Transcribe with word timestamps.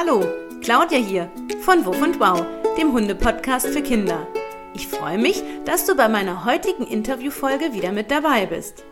Hallo, 0.00 0.24
Claudia 0.62 0.98
hier 0.98 1.28
von 1.62 1.84
Wuff 1.84 2.00
und 2.00 2.20
Wow, 2.20 2.46
dem 2.78 2.92
Hunde-Podcast 2.92 3.66
für 3.66 3.82
Kinder. 3.82 4.28
Ich 4.72 4.86
freue 4.86 5.18
mich, 5.18 5.42
dass 5.64 5.86
du 5.86 5.96
bei 5.96 6.08
meiner 6.08 6.44
heutigen 6.44 6.86
Interviewfolge 6.86 7.72
wieder 7.72 7.90
mit 7.90 8.12
dabei 8.12 8.46
bist. 8.46 8.84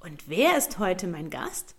Und 0.00 0.28
wer 0.28 0.58
ist 0.58 0.78
heute 0.78 1.06
mein 1.06 1.30
Gast? 1.30 1.74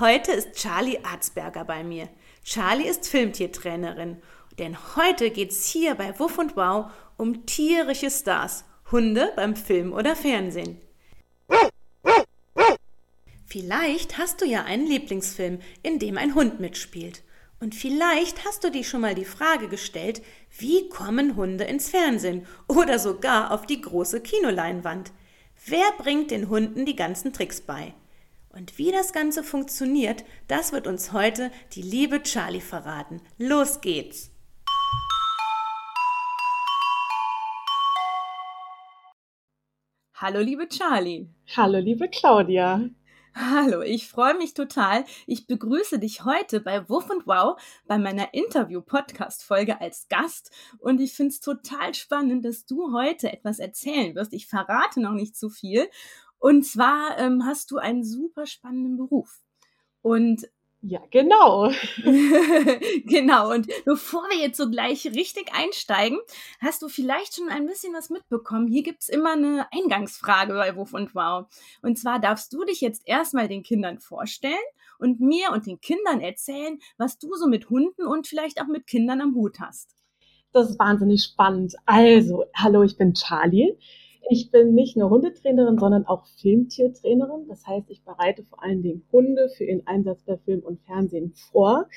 Heute 0.00 0.32
ist 0.32 0.52
Charlie 0.52 0.98
Arzberger 1.02 1.64
bei 1.64 1.82
mir. 1.82 2.10
Charlie 2.44 2.86
ist 2.86 3.08
Filmtiertrainerin, 3.08 4.18
denn 4.58 4.76
heute 4.96 5.30
geht's 5.30 5.64
hier 5.68 5.94
bei 5.94 6.18
Wuff 6.18 6.36
und 6.36 6.58
Wow 6.58 6.90
um 7.16 7.46
tierische 7.46 8.10
Stars, 8.10 8.64
Hunde 8.92 9.32
beim 9.34 9.56
Film 9.56 9.94
oder 9.94 10.14
Fernsehen. 10.14 10.78
Vielleicht 13.46 14.18
hast 14.18 14.42
du 14.42 14.44
ja 14.44 14.64
einen 14.64 14.86
Lieblingsfilm, 14.86 15.60
in 15.82 15.98
dem 15.98 16.18
ein 16.18 16.34
Hund 16.34 16.60
mitspielt. 16.60 17.22
Und 17.60 17.74
vielleicht 17.74 18.46
hast 18.46 18.64
du 18.64 18.70
dir 18.70 18.84
schon 18.84 19.02
mal 19.02 19.14
die 19.14 19.26
Frage 19.26 19.68
gestellt, 19.68 20.22
wie 20.58 20.88
kommen 20.88 21.36
Hunde 21.36 21.64
ins 21.64 21.90
Fernsehen 21.90 22.46
oder 22.68 22.98
sogar 22.98 23.52
auf 23.52 23.66
die 23.66 23.82
große 23.82 24.22
Kinoleinwand? 24.22 25.12
Wer 25.66 25.92
bringt 25.98 26.30
den 26.30 26.48
Hunden 26.48 26.86
die 26.86 26.96
ganzen 26.96 27.34
Tricks 27.34 27.60
bei? 27.60 27.92
Und 28.48 28.78
wie 28.78 28.90
das 28.90 29.12
Ganze 29.12 29.44
funktioniert, 29.44 30.24
das 30.48 30.72
wird 30.72 30.86
uns 30.86 31.12
heute 31.12 31.52
die 31.74 31.82
liebe 31.82 32.22
Charlie 32.22 32.62
verraten. 32.62 33.20
Los 33.36 33.82
geht's! 33.82 34.30
Hallo 40.14 40.40
liebe 40.40 40.66
Charlie. 40.66 41.28
Hallo 41.56 41.78
liebe 41.78 42.08
Claudia. 42.08 42.88
Hallo, 43.34 43.80
ich 43.82 44.08
freue 44.08 44.36
mich 44.36 44.54
total. 44.54 45.04
Ich 45.26 45.46
begrüße 45.46 46.00
dich 46.00 46.24
heute 46.24 46.60
bei 46.60 46.88
Wuff 46.88 47.08
und 47.10 47.28
Wow 47.28 47.60
bei 47.86 47.96
meiner 47.96 48.34
Interview-Podcast-Folge 48.34 49.80
als 49.80 50.08
Gast. 50.08 50.50
Und 50.78 51.00
ich 51.00 51.12
finde 51.12 51.30
es 51.30 51.40
total 51.40 51.94
spannend, 51.94 52.44
dass 52.44 52.66
du 52.66 52.92
heute 52.92 53.32
etwas 53.32 53.60
erzählen 53.60 54.16
wirst. 54.16 54.32
Ich 54.32 54.48
verrate 54.48 55.00
noch 55.00 55.12
nicht 55.12 55.36
zu 55.36 55.48
viel. 55.48 55.88
Und 56.38 56.66
zwar 56.66 57.18
ähm, 57.18 57.44
hast 57.46 57.70
du 57.70 57.78
einen 57.78 58.02
super 58.02 58.46
spannenden 58.46 58.96
Beruf. 58.96 59.40
Und 60.02 60.48
ja, 60.82 61.00
genau. 61.10 61.70
genau. 63.04 63.52
Und 63.52 63.68
bevor 63.84 64.22
wir 64.30 64.38
jetzt 64.38 64.56
so 64.56 64.70
gleich 64.70 65.04
richtig 65.06 65.52
einsteigen, 65.52 66.18
hast 66.58 66.80
du 66.80 66.88
vielleicht 66.88 67.36
schon 67.36 67.50
ein 67.50 67.66
bisschen 67.66 67.92
was 67.92 68.08
mitbekommen. 68.08 68.66
Hier 68.66 68.82
gibt's 68.82 69.10
immer 69.10 69.32
eine 69.32 69.66
Eingangsfrage 69.72 70.54
bei 70.54 70.74
Wuff 70.76 70.94
und 70.94 71.14
Wow. 71.14 71.46
Und 71.82 71.98
zwar 71.98 72.18
darfst 72.18 72.52
du 72.54 72.64
dich 72.64 72.80
jetzt 72.80 73.02
erstmal 73.04 73.46
den 73.46 73.62
Kindern 73.62 73.98
vorstellen 73.98 74.54
und 74.98 75.20
mir 75.20 75.50
und 75.52 75.66
den 75.66 75.80
Kindern 75.82 76.20
erzählen, 76.20 76.78
was 76.96 77.18
du 77.18 77.34
so 77.34 77.46
mit 77.46 77.68
Hunden 77.68 78.06
und 78.06 78.26
vielleicht 78.26 78.60
auch 78.62 78.66
mit 78.66 78.86
Kindern 78.86 79.20
am 79.20 79.34
Hut 79.34 79.60
hast. 79.60 79.94
Das 80.52 80.70
ist 80.70 80.78
wahnsinnig 80.78 81.22
spannend. 81.22 81.74
Also, 81.84 82.44
hallo, 82.56 82.82
ich 82.82 82.96
bin 82.96 83.12
Charlie. 83.12 83.76
Ich 84.28 84.50
bin 84.50 84.74
nicht 84.74 84.96
nur 84.96 85.10
Hundetrainerin, 85.10 85.78
sondern 85.78 86.06
auch 86.06 86.26
Filmtiertrainerin. 86.40 87.48
Das 87.48 87.66
heißt, 87.66 87.90
ich 87.90 88.04
bereite 88.04 88.44
vor 88.44 88.62
allen 88.62 88.82
Dingen 88.82 89.04
Hunde 89.12 89.48
für 89.56 89.64
ihren 89.64 89.86
Einsatz 89.86 90.22
bei 90.24 90.36
Film 90.36 90.60
und 90.60 90.80
Fernsehen 90.82 91.32
vor. 91.34 91.88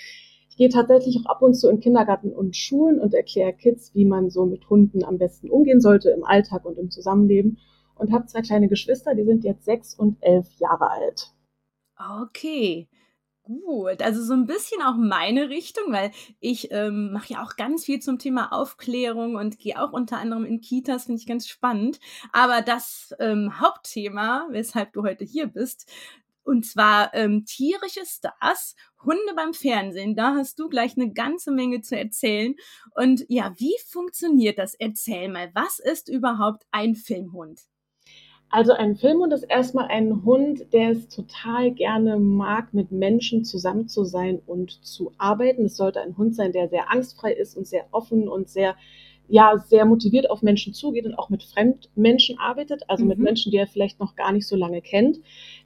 Ich 0.49 0.57
gehe 0.57 0.69
tatsächlich 0.69 1.17
auch 1.19 1.31
ab 1.31 1.41
und 1.41 1.55
zu 1.55 1.69
in 1.69 1.79
Kindergarten 1.79 2.31
und 2.31 2.55
Schulen 2.55 2.99
und 2.99 3.13
erkläre 3.13 3.53
Kids, 3.53 3.93
wie 3.95 4.05
man 4.05 4.29
so 4.29 4.45
mit 4.45 4.69
Hunden 4.69 5.03
am 5.03 5.17
besten 5.17 5.49
umgehen 5.49 5.81
sollte 5.81 6.11
im 6.11 6.23
Alltag 6.23 6.65
und 6.65 6.77
im 6.77 6.91
Zusammenleben. 6.91 7.57
Und 7.95 8.11
habe 8.11 8.25
zwei 8.25 8.41
kleine 8.41 8.67
Geschwister, 8.67 9.15
die 9.15 9.23
sind 9.23 9.43
jetzt 9.43 9.65
sechs 9.65 9.95
und 9.95 10.17
elf 10.21 10.47
Jahre 10.59 10.91
alt. 10.91 11.31
Okay. 12.21 12.87
Gut, 13.45 14.01
also 14.01 14.23
so 14.23 14.31
ein 14.33 14.45
bisschen 14.45 14.81
auch 14.81 14.95
meine 14.95 15.49
Richtung, 15.49 15.91
weil 15.91 16.11
ich 16.39 16.71
ähm, 16.71 17.11
mache 17.11 17.33
ja 17.33 17.43
auch 17.43 17.57
ganz 17.57 17.83
viel 17.83 17.99
zum 17.99 18.17
Thema 18.17 18.53
Aufklärung 18.53 19.35
und 19.35 19.59
gehe 19.59 19.81
auch 19.81 19.91
unter 19.91 20.17
anderem 20.17 20.45
in 20.45 20.61
Kitas, 20.61 21.05
finde 21.05 21.19
ich 21.19 21.27
ganz 21.27 21.45
spannend. 21.49 21.99
Aber 22.31 22.61
das 22.61 23.13
ähm, 23.19 23.59
Hauptthema, 23.59 24.47
weshalb 24.51 24.93
du 24.93 25.03
heute 25.03 25.25
hier 25.25 25.47
bist, 25.47 25.91
und 26.43 26.65
zwar 26.65 27.13
ähm, 27.13 27.43
tierische 27.45 28.05
Stars, 28.05 28.75
Hunde 29.03 29.33
beim 29.35 29.53
Fernsehen, 29.53 30.15
da 30.15 30.35
hast 30.35 30.57
du 30.59 30.69
gleich 30.69 30.95
eine 30.95 31.11
ganze 31.11 31.51
Menge 31.51 31.81
zu 31.81 31.97
erzählen. 31.97 32.55
Und 32.95 33.25
ja, 33.27 33.53
wie 33.57 33.75
funktioniert 33.89 34.57
das? 34.57 34.73
Erzähl 34.75 35.27
mal, 35.27 35.51
was 35.53 35.79
ist 35.79 36.07
überhaupt 36.07 36.63
ein 36.71 36.95
Filmhund? 36.95 37.59
Also 38.53 38.73
ein 38.73 38.95
Filmhund 38.97 39.33
ist 39.33 39.45
erstmal 39.45 39.87
ein 39.87 40.23
Hund, 40.25 40.71
der 40.73 40.91
es 40.91 41.07
total 41.07 41.71
gerne 41.71 42.19
mag, 42.19 42.71
mit 42.71 42.91
Menschen 42.91 43.45
zusammen 43.45 43.87
zu 43.87 44.03
sein 44.03 44.43
und 44.45 44.85
zu 44.85 45.11
arbeiten. 45.17 45.65
Es 45.65 45.75
sollte 45.75 46.01
ein 46.01 46.15
Hund 46.17 46.35
sein, 46.35 46.51
der 46.51 46.69
sehr 46.69 46.91
angstfrei 46.91 47.33
ist 47.33 47.57
und 47.57 47.65
sehr 47.65 47.85
offen 47.89 48.29
und 48.29 48.47
sehr 48.49 48.75
ja, 49.27 49.57
sehr 49.57 49.85
motiviert 49.85 50.29
auf 50.29 50.43
Menschen 50.43 50.75
zugeht 50.75 51.05
und 51.07 51.15
auch 51.15 51.31
mit 51.31 51.41
Fremdmenschen 51.41 52.37
arbeitet, 52.37 52.83
also 52.89 53.03
mhm. 53.03 53.09
mit 53.09 53.19
Menschen, 53.19 53.51
die 53.51 53.57
er 53.57 53.65
vielleicht 53.65 53.99
noch 53.99 54.15
gar 54.15 54.31
nicht 54.31 54.45
so 54.45 54.55
lange 54.55 54.83
kennt, 54.83 55.17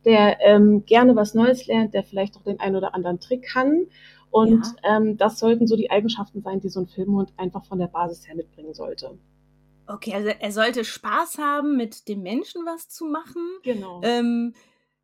der 0.05 0.37
ähm, 0.39 0.85
gerne 0.85 1.13
was 1.17 1.33
Neues 1.33 1.67
lernt, 1.67 1.93
der 1.93 2.03
vielleicht 2.03 2.37
auch 2.37 2.43
den 2.43 2.61
einen 2.61 2.77
oder 2.77 2.95
anderen 2.95 3.19
Trick 3.19 3.43
kann. 3.43 3.87
Und 4.31 4.65
ja. 4.65 4.95
ähm, 4.95 5.17
das 5.17 5.39
sollten 5.39 5.67
so 5.67 5.75
die 5.75 5.91
Eigenschaften 5.91 6.41
sein, 6.41 6.61
die 6.61 6.69
so 6.69 6.79
ein 6.79 6.87
Filmhund 6.87 7.33
einfach 7.35 7.65
von 7.65 7.79
der 7.79 7.87
Basis 7.87 8.25
her 8.29 8.35
mitbringen 8.35 8.73
sollte. 8.73 9.17
Okay, 9.87 10.13
also 10.13 10.29
er 10.29 10.51
sollte 10.51 10.83
Spaß 10.83 11.37
haben, 11.37 11.77
mit 11.77 12.07
dem 12.07 12.21
Menschen 12.21 12.65
was 12.65 12.89
zu 12.89 13.05
machen. 13.05 13.41
Genau. 13.63 14.01
Ähm, 14.03 14.53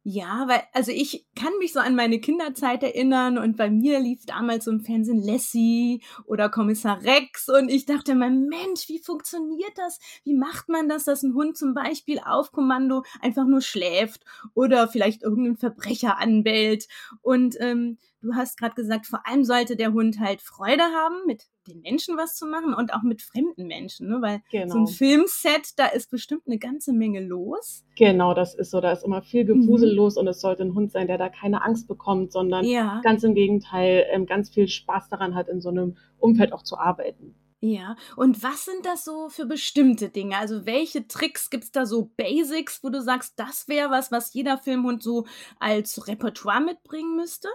ja, 0.05 0.43
weil, 0.49 0.61
also 0.73 0.91
ich 0.91 1.25
kann 1.33 1.53
mich 1.59 1.71
so 1.71 1.79
an 1.79 1.95
meine 1.95 2.19
Kinderzeit 2.19 2.83
erinnern 2.83 3.37
und 3.37 3.55
bei 3.55 3.69
mir 3.69 4.01
lief 4.01 4.25
damals 4.25 4.65
so 4.65 4.71
im 4.71 4.81
Fernsehen 4.81 5.23
Lassie 5.23 6.03
oder 6.25 6.49
Kommissar 6.49 7.01
Rex 7.03 7.47
und 7.47 7.69
ich 7.69 7.85
dachte 7.85 8.13
mir, 8.13 8.29
Mensch, 8.29 8.89
wie 8.89 8.99
funktioniert 8.99 9.71
das? 9.77 9.99
Wie 10.25 10.33
macht 10.33 10.67
man 10.67 10.89
das, 10.89 11.05
dass 11.05 11.23
ein 11.23 11.35
Hund 11.35 11.55
zum 11.57 11.73
Beispiel 11.73 12.19
auf 12.19 12.51
Kommando 12.51 13.03
einfach 13.21 13.45
nur 13.45 13.61
schläft 13.61 14.25
oder 14.53 14.89
vielleicht 14.89 15.23
irgendeinen 15.23 15.55
Verbrecher 15.55 16.19
anbellt? 16.19 16.89
Und 17.21 17.55
ähm, 17.61 17.97
du 18.23 18.33
hast 18.35 18.57
gerade 18.57 18.73
gesagt, 18.75 19.05
vor 19.05 19.27
allem 19.27 19.43
sollte 19.43 19.75
der 19.75 19.93
Hund 19.93 20.19
halt 20.19 20.41
Freude 20.41 20.83
haben, 20.83 21.15
mit 21.27 21.43
den 21.67 21.81
Menschen 21.81 22.17
was 22.17 22.35
zu 22.35 22.45
machen 22.45 22.73
und 22.73 22.93
auch 22.93 23.03
mit 23.03 23.21
fremden 23.21 23.67
Menschen, 23.67 24.09
ne? 24.09 24.21
weil 24.21 24.41
genau. 24.51 24.73
so 24.73 24.79
ein 24.79 24.85
genau. 24.85 24.97
Filmset, 24.97 25.77
da 25.77 25.87
ist 25.87 26.09
bestimmt 26.09 26.43
eine 26.47 26.57
ganze 26.57 26.93
Menge 26.93 27.21
los. 27.21 27.83
Genau, 27.97 28.33
das 28.33 28.55
ist 28.55 28.71
so, 28.71 28.81
da 28.81 28.91
ist 28.91 29.03
immer 29.03 29.21
viel 29.21 29.45
Gefusel 29.45 29.91
mhm. 29.91 29.97
los 29.97 30.17
und 30.17 30.27
es 30.27 30.41
sollte 30.41 30.63
ein 30.63 30.73
Hund 30.73 30.91
sein, 30.91 31.07
der 31.07 31.17
da 31.17 31.29
keine 31.29 31.63
Angst 31.63 31.87
bekommt, 31.87 32.31
sondern 32.31 32.65
ja. 32.65 33.01
ganz 33.03 33.23
im 33.23 33.35
Gegenteil 33.35 34.05
ähm, 34.11 34.25
ganz 34.25 34.49
viel 34.49 34.67
Spaß 34.67 35.09
daran 35.09 35.35
hat, 35.35 35.49
in 35.49 35.61
so 35.61 35.69
einem 35.69 35.97
Umfeld 36.17 36.53
auch 36.53 36.63
zu 36.63 36.77
arbeiten. 36.77 37.35
Ja, 37.65 37.95
und 38.17 38.43
was 38.43 38.65
sind 38.65 38.85
das 38.85 39.05
so 39.05 39.29
für 39.29 39.45
bestimmte 39.45 40.09
Dinge? 40.09 40.37
Also 40.37 40.65
welche 40.65 41.07
Tricks 41.07 41.49
gibt 41.49 41.63
es 41.63 41.71
da 41.71 41.85
so 41.85 42.11
Basics, 42.17 42.83
wo 42.83 42.89
du 42.89 43.01
sagst, 43.01 43.39
das 43.39 43.69
wäre 43.69 43.89
was, 43.89 44.11
was 44.11 44.33
jeder 44.33 44.57
Filmhund 44.57 45.01
so 45.01 45.25
als 45.61 46.05
Repertoire 46.09 46.59
mitbringen 46.59 47.15
müsste? 47.15 47.47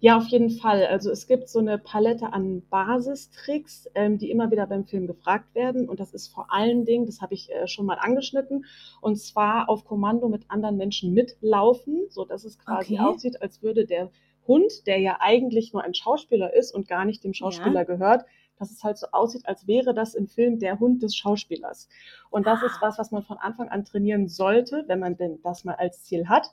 Ja, 0.00 0.16
auf 0.18 0.26
jeden 0.28 0.50
Fall. 0.50 0.86
Also 0.86 1.10
es 1.10 1.26
gibt 1.26 1.48
so 1.48 1.58
eine 1.58 1.78
Palette 1.78 2.32
an 2.32 2.62
Basistricks, 2.68 3.88
ähm, 3.94 4.18
die 4.18 4.30
immer 4.30 4.50
wieder 4.50 4.66
beim 4.66 4.84
Film 4.84 5.06
gefragt 5.06 5.54
werden. 5.54 5.88
Und 5.88 6.00
das 6.00 6.12
ist 6.12 6.28
vor 6.28 6.52
allen 6.52 6.84
Dingen, 6.84 7.06
das 7.06 7.20
habe 7.20 7.34
ich 7.34 7.50
äh, 7.50 7.66
schon 7.66 7.86
mal 7.86 7.98
angeschnitten, 7.98 8.66
und 9.00 9.16
zwar 9.16 9.68
auf 9.68 9.84
Kommando 9.84 10.28
mit 10.28 10.50
anderen 10.50 10.76
Menschen 10.76 11.14
mitlaufen, 11.14 12.06
so 12.10 12.24
dass 12.24 12.44
es 12.44 12.58
quasi 12.58 12.94
okay. 12.94 13.02
aussieht, 13.02 13.42
als 13.42 13.62
würde 13.62 13.86
der 13.86 14.10
Hund, 14.46 14.86
der 14.86 14.98
ja 14.98 15.18
eigentlich 15.20 15.72
nur 15.72 15.82
ein 15.82 15.94
Schauspieler 15.94 16.54
ist 16.54 16.72
und 16.72 16.88
gar 16.88 17.04
nicht 17.04 17.24
dem 17.24 17.34
Schauspieler 17.34 17.80
ja. 17.80 17.84
gehört, 17.84 18.24
dass 18.58 18.70
es 18.70 18.84
halt 18.84 18.96
so 18.96 19.08
aussieht, 19.12 19.46
als 19.46 19.66
wäre 19.66 19.92
das 19.92 20.14
im 20.14 20.28
Film 20.28 20.58
der 20.58 20.78
Hund 20.78 21.02
des 21.02 21.16
Schauspielers. 21.16 21.88
Und 22.30 22.46
das 22.46 22.62
ah. 22.62 22.66
ist 22.66 22.80
was, 22.80 22.98
was 22.98 23.10
man 23.10 23.22
von 23.22 23.38
Anfang 23.38 23.68
an 23.68 23.84
trainieren 23.84 24.28
sollte, 24.28 24.84
wenn 24.86 25.00
man 25.00 25.16
denn 25.16 25.40
das 25.42 25.64
mal 25.64 25.74
als 25.74 26.04
Ziel 26.04 26.28
hat. 26.28 26.52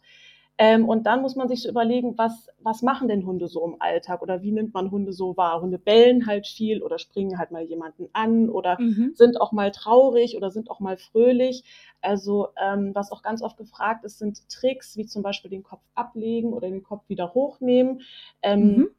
Ähm, 0.60 0.88
und 0.88 1.08
dann 1.08 1.22
muss 1.22 1.36
man 1.36 1.48
sich 1.48 1.64
so 1.64 1.70
überlegen, 1.70 2.16
was, 2.18 2.48
was 2.60 2.84
machen 2.84 3.08
denn 3.08 3.26
Hunde 3.26 3.48
so 3.48 3.66
im 3.66 3.76
Alltag 3.80 4.22
oder 4.22 4.44
wie 4.44 4.52
nimmt 4.52 4.74
man 4.74 4.92
Hunde 4.92 5.12
so 5.12 5.36
wahr? 5.36 5.62
Hunde 5.62 5.80
bellen 5.80 6.28
halt 6.28 6.46
viel 6.46 6.84
oder 6.84 7.00
springen 7.00 7.40
halt 7.40 7.50
mal 7.50 7.64
jemanden 7.64 8.08
an 8.14 8.50
oder 8.50 8.80
mhm. 8.80 9.14
sind 9.16 9.42
auch 9.42 9.52
mal 9.52 9.72
traurig 9.72 10.38
oder 10.38 10.52
sind 10.52 10.70
auch 10.70 10.80
mal 10.80 10.98
fröhlich. 10.98 11.64
Also 12.02 12.50
ähm, 12.64 12.92
was 12.94 13.12
auch 13.12 13.24
ganz 13.24 13.42
oft 13.42 13.58
gefragt 13.58 14.06
ist, 14.06 14.20
sind 14.20 14.48
Tricks, 14.48 14.96
wie 14.96 15.08
zum 15.08 15.24
Beispiel 15.24 15.50
den 15.50 15.64
Kopf 15.64 15.82
ablegen 15.96 16.54
oder 16.54 16.70
den 16.70 16.84
Kopf 16.84 17.10
wieder 17.10 17.34
hochnehmen. 17.34 18.02
Ähm, 18.44 18.60
mhm. 18.60 18.90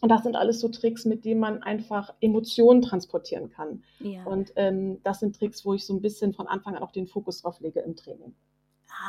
Und 0.00 0.08
das 0.08 0.22
sind 0.22 0.36
alles 0.36 0.60
so 0.60 0.68
Tricks, 0.68 1.04
mit 1.04 1.24
denen 1.24 1.40
man 1.40 1.62
einfach 1.62 2.14
Emotionen 2.20 2.82
transportieren 2.82 3.50
kann. 3.50 3.82
Ja. 3.98 4.24
Und 4.24 4.52
ähm, 4.56 5.02
das 5.02 5.20
sind 5.20 5.36
Tricks, 5.36 5.64
wo 5.66 5.74
ich 5.74 5.84
so 5.84 5.92
ein 5.92 6.00
bisschen 6.00 6.32
von 6.32 6.46
Anfang 6.46 6.76
an 6.76 6.82
auch 6.82 6.92
den 6.92 7.06
Fokus 7.06 7.42
drauf 7.42 7.60
lege 7.60 7.80
im 7.80 7.96
Training. 7.96 8.34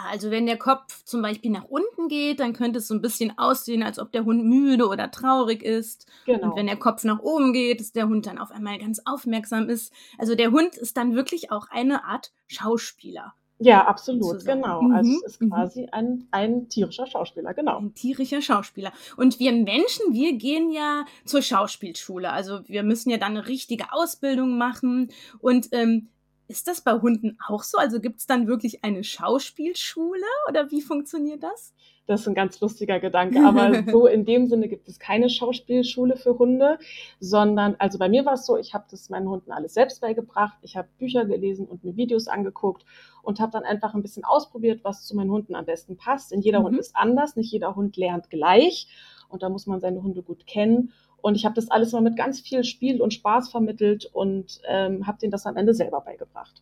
Also 0.10 0.31
wenn 0.31 0.45
der 0.45 0.57
Kopf 0.57 1.04
zum 1.04 1.22
Beispiel 1.22 1.51
nach 1.51 1.66
unten 1.66 2.07
geht, 2.07 2.39
dann 2.39 2.54
könnte 2.54 2.80
es 2.80 2.88
so 2.88 2.94
ein 2.94 3.01
bisschen 3.01 3.38
aussehen, 3.38 3.83
als 3.83 4.00
ob 4.00 4.12
der 4.12 4.25
Hund 4.25 4.45
müde 4.45 4.88
oder 4.88 5.12
traurig 5.12 5.63
ist. 5.63 6.07
Genau. 6.25 6.50
Und 6.50 6.56
wenn 6.56 6.68
der 6.68 6.78
Kopf 6.78 7.04
nach 7.04 7.19
oben 7.19 7.54
geht, 7.54 7.80
dass 7.80 7.92
der 7.92 8.07
Hund 8.07 8.25
dann 8.25 8.38
auf 8.38 8.51
einmal 8.51 8.78
ganz 8.80 9.01
aufmerksam 9.06 9.69
ist. 9.69 9.94
Also 10.18 10.36
der 10.36 10.51
Hund 10.51 10.75
ist 10.75 10.98
dann 10.98 11.16
wirklich 11.16 11.51
auch 11.51 11.68
eine 11.69 12.04
Art 12.04 12.31
Schauspieler. 12.48 13.33
Ja, 13.63 13.86
absolut, 13.86 14.44
genau. 14.44 14.81
Mhm. 14.81 14.92
Also 14.92 15.12
es 15.24 15.33
ist 15.33 15.42
mhm. 15.42 15.51
quasi 15.51 15.88
ein, 15.92 16.27
ein 16.31 16.68
tierischer 16.68 17.06
Schauspieler, 17.06 17.54
genau. 17.54 17.77
Ein 17.77 17.94
tierischer 17.94 18.42
Schauspieler. 18.42 18.92
Und 19.18 19.39
wir 19.39 19.51
Menschen, 19.51 20.13
wir 20.13 20.34
gehen 20.34 20.72
ja 20.72 21.06
zur 21.25 21.44
Schauspielschule. 21.44 22.31
Also 22.31 22.68
wir 22.68 22.81
müssen 22.81 23.12
ja 23.12 23.18
dann 23.18 23.38
eine 23.38 23.48
richtige 23.48 23.94
Ausbildung 23.94 24.57
machen. 24.57 25.12
Und 25.39 25.69
ähm, 25.74 26.07
ist 26.51 26.68
das 26.68 26.81
bei 26.81 26.94
Hunden 27.00 27.38
auch 27.48 27.63
so? 27.63 27.77
Also 27.77 28.01
gibt 28.01 28.19
es 28.19 28.27
dann 28.27 28.45
wirklich 28.45 28.83
eine 28.83 29.03
Schauspielschule 29.03 30.25
oder 30.50 30.69
wie 30.69 30.81
funktioniert 30.81 31.42
das? 31.42 31.74
Das 32.07 32.21
ist 32.21 32.27
ein 32.27 32.36
ganz 32.36 32.59
lustiger 32.59 33.00
Gedanke. 33.00 33.39
Aber 33.45 33.83
so 33.92 34.06
in 34.06 34.25
dem 34.25 34.48
Sinne 34.48 34.68
gibt 34.68 34.89
es 34.89 35.00
keine 35.00 35.30
Schauspielschule 35.30 36.18
für 36.18 36.38
Hunde, 36.38 36.77
sondern, 37.21 37.75
also 37.80 37.98
bei 37.98 38.09
mir 38.09 38.25
war 38.25 38.33
es 38.33 38.45
so, 38.45 38.57
ich 38.57 38.74
habe 38.74 38.83
das 38.92 39.09
meinen 39.09 39.30
Hunden 39.30 39.53
alles 39.53 39.74
selbst 39.74 40.01
beigebracht. 40.01 40.57
Ich 40.62 40.75
habe 40.75 40.89
Bücher 40.98 41.24
gelesen 41.24 41.68
und 41.68 41.86
mir 41.86 41.95
Videos 41.95 42.27
angeguckt 42.27 42.86
und 43.24 43.39
habe 43.39 43.53
dann 43.53 43.63
einfach 43.63 43.94
ein 43.94 44.01
bisschen 44.01 44.25
ausprobiert, 44.25 44.81
was 44.83 45.06
zu 45.06 45.15
meinen 45.15 45.31
Hunden 45.31 45.56
am 45.56 45.65
besten 45.65 45.95
passt. 45.95 46.31
Denn 46.31 46.42
jeder 46.42 46.59
mhm. 46.59 46.65
Hund 46.65 46.80
ist 46.80 46.98
anders, 46.98 47.38
nicht 47.38 47.51
jeder 47.51 47.75
Hund 47.75 47.95
lernt 47.95 48.30
gleich. 48.30 48.88
Und 49.30 49.44
da 49.44 49.50
muss 49.50 49.65
man 49.65 49.80
seine 49.80 50.03
Hunde 50.03 50.21
gut 50.21 50.45
kennen. 50.45 50.92
Und 51.21 51.35
ich 51.35 51.45
habe 51.45 51.56
das 51.56 51.69
alles 51.69 51.91
mal 51.91 52.01
mit 52.01 52.18
ganz 52.18 52.39
viel 52.41 52.63
Spiel 52.63 53.01
und 53.01 53.13
Spaß 53.13 53.50
vermittelt 53.50 54.06
und 54.12 54.62
ähm, 54.68 55.07
habe 55.07 55.19
denen 55.19 55.31
das 55.31 55.45
am 55.45 55.57
Ende 55.57 55.73
selber 55.73 56.01
beigebracht. 56.01 56.62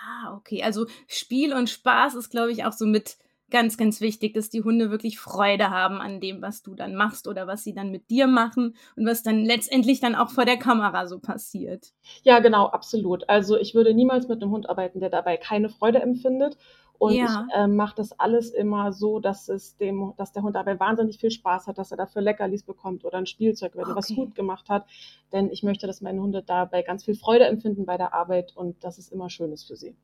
Ah, 0.00 0.34
okay. 0.36 0.62
Also 0.62 0.86
Spiel 1.06 1.52
und 1.52 1.68
Spaß 1.68 2.14
ist, 2.14 2.30
glaube 2.30 2.52
ich, 2.52 2.64
auch 2.64 2.72
so 2.72 2.86
mit 2.86 3.18
ganz, 3.50 3.76
ganz 3.76 4.00
wichtig, 4.00 4.34
dass 4.34 4.50
die 4.50 4.62
Hunde 4.62 4.90
wirklich 4.90 5.18
Freude 5.18 5.70
haben 5.70 6.00
an 6.00 6.20
dem, 6.20 6.42
was 6.42 6.62
du 6.62 6.74
dann 6.74 6.94
machst 6.94 7.26
oder 7.26 7.46
was 7.46 7.64
sie 7.64 7.74
dann 7.74 7.90
mit 7.90 8.10
dir 8.10 8.26
machen 8.26 8.76
und 8.96 9.06
was 9.06 9.22
dann 9.22 9.44
letztendlich 9.44 10.00
dann 10.00 10.14
auch 10.14 10.30
vor 10.30 10.44
der 10.44 10.58
Kamera 10.58 11.06
so 11.06 11.18
passiert. 11.18 11.92
Ja, 12.22 12.40
genau, 12.40 12.66
absolut. 12.66 13.28
Also 13.28 13.56
ich 13.56 13.74
würde 13.74 13.94
niemals 13.94 14.28
mit 14.28 14.42
einem 14.42 14.52
Hund 14.52 14.68
arbeiten, 14.68 15.00
der 15.00 15.10
dabei 15.10 15.36
keine 15.36 15.70
Freude 15.70 16.00
empfindet. 16.00 16.58
Und 16.98 17.14
ja. 17.14 17.46
ich 17.48 17.54
äh, 17.54 17.68
mache 17.68 17.94
das 17.96 18.18
alles 18.18 18.50
immer 18.50 18.92
so, 18.92 19.20
dass 19.20 19.48
es 19.48 19.76
dem, 19.76 20.14
dass 20.16 20.32
der 20.32 20.42
Hund 20.42 20.56
dabei 20.56 20.78
wahnsinnig 20.80 21.18
viel 21.18 21.30
Spaß 21.30 21.68
hat, 21.68 21.78
dass 21.78 21.92
er 21.92 21.96
dafür 21.96 22.22
Leckerlis 22.22 22.64
bekommt 22.64 23.04
oder 23.04 23.18
ein 23.18 23.26
Spielzeug, 23.26 23.76
wenn 23.76 23.82
okay. 23.82 23.92
er 23.92 23.96
was 23.96 24.14
gut 24.14 24.34
gemacht 24.34 24.68
hat. 24.68 24.86
Denn 25.32 25.50
ich 25.50 25.62
möchte, 25.62 25.86
dass 25.86 26.00
meine 26.00 26.20
Hunde 26.20 26.42
dabei 26.42 26.82
ganz 26.82 27.04
viel 27.04 27.14
Freude 27.14 27.46
empfinden 27.46 27.86
bei 27.86 27.96
der 27.96 28.14
Arbeit 28.14 28.56
und 28.56 28.82
dass 28.82 28.98
es 28.98 29.10
immer 29.10 29.30
schön 29.30 29.52
ist 29.52 29.68
für 29.68 29.76
sie. 29.76 29.94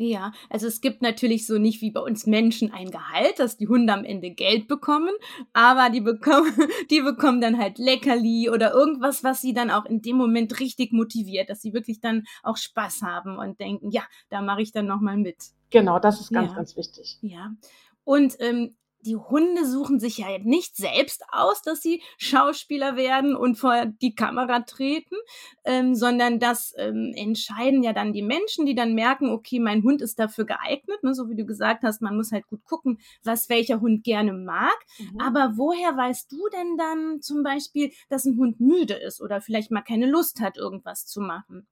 Ja, 0.00 0.30
also 0.48 0.68
es 0.68 0.80
gibt 0.80 1.02
natürlich 1.02 1.44
so 1.44 1.58
nicht 1.58 1.80
wie 1.80 1.90
bei 1.90 1.98
uns 1.98 2.24
Menschen 2.24 2.72
ein 2.72 2.92
Gehalt, 2.92 3.40
dass 3.40 3.56
die 3.56 3.66
Hunde 3.66 3.92
am 3.92 4.04
Ende 4.04 4.30
Geld 4.30 4.68
bekommen, 4.68 5.10
aber 5.52 5.90
die 5.90 6.00
bekommen, 6.00 6.52
die 6.90 7.00
bekommen 7.00 7.40
dann 7.40 7.58
halt 7.58 7.78
Leckerli 7.78 8.48
oder 8.48 8.72
irgendwas, 8.72 9.24
was 9.24 9.40
sie 9.40 9.52
dann 9.52 9.72
auch 9.72 9.86
in 9.86 10.00
dem 10.00 10.16
Moment 10.16 10.60
richtig 10.60 10.92
motiviert, 10.92 11.50
dass 11.50 11.62
sie 11.62 11.72
wirklich 11.72 12.00
dann 12.00 12.22
auch 12.44 12.56
Spaß 12.56 13.02
haben 13.02 13.38
und 13.38 13.58
denken, 13.58 13.90
ja, 13.90 14.02
da 14.28 14.40
mache 14.40 14.62
ich 14.62 14.70
dann 14.70 14.86
nochmal 14.86 15.16
mit. 15.16 15.36
Genau, 15.70 15.98
das 15.98 16.20
ist 16.20 16.32
ganz, 16.32 16.50
ja. 16.50 16.56
ganz 16.56 16.76
wichtig. 16.76 17.18
Ja. 17.22 17.50
Und 18.04 18.36
ähm, 18.38 18.76
die 19.00 19.16
Hunde 19.16 19.66
suchen 19.66 20.00
sich 20.00 20.18
ja 20.18 20.26
nicht 20.38 20.76
selbst 20.76 21.22
aus, 21.30 21.62
dass 21.62 21.80
sie 21.80 22.02
Schauspieler 22.16 22.96
werden 22.96 23.36
und 23.36 23.56
vor 23.56 23.86
die 23.86 24.14
Kamera 24.14 24.60
treten, 24.60 25.16
ähm, 25.64 25.94
sondern 25.94 26.38
das 26.40 26.74
ähm, 26.76 27.12
entscheiden 27.14 27.82
ja 27.82 27.92
dann 27.92 28.12
die 28.12 28.22
Menschen, 28.22 28.66
die 28.66 28.74
dann 28.74 28.94
merken, 28.94 29.30
okay, 29.30 29.60
mein 29.60 29.82
Hund 29.82 30.02
ist 30.02 30.18
dafür 30.18 30.44
geeignet, 30.46 31.02
ne, 31.02 31.14
so 31.14 31.28
wie 31.28 31.36
du 31.36 31.44
gesagt 31.44 31.82
hast, 31.84 32.02
man 32.02 32.16
muss 32.16 32.32
halt 32.32 32.46
gut 32.48 32.64
gucken, 32.64 32.98
was 33.22 33.48
welcher 33.48 33.80
Hund 33.80 34.04
gerne 34.04 34.32
mag. 34.32 34.76
Mhm. 34.98 35.20
Aber 35.20 35.52
woher 35.56 35.96
weißt 35.96 36.30
du 36.32 36.48
denn 36.52 36.76
dann 36.76 37.20
zum 37.20 37.42
Beispiel, 37.42 37.92
dass 38.08 38.24
ein 38.24 38.36
Hund 38.36 38.60
müde 38.60 38.94
ist 38.94 39.20
oder 39.20 39.40
vielleicht 39.40 39.70
mal 39.70 39.82
keine 39.82 40.06
Lust 40.06 40.40
hat, 40.40 40.56
irgendwas 40.56 41.06
zu 41.06 41.20
machen? 41.20 41.66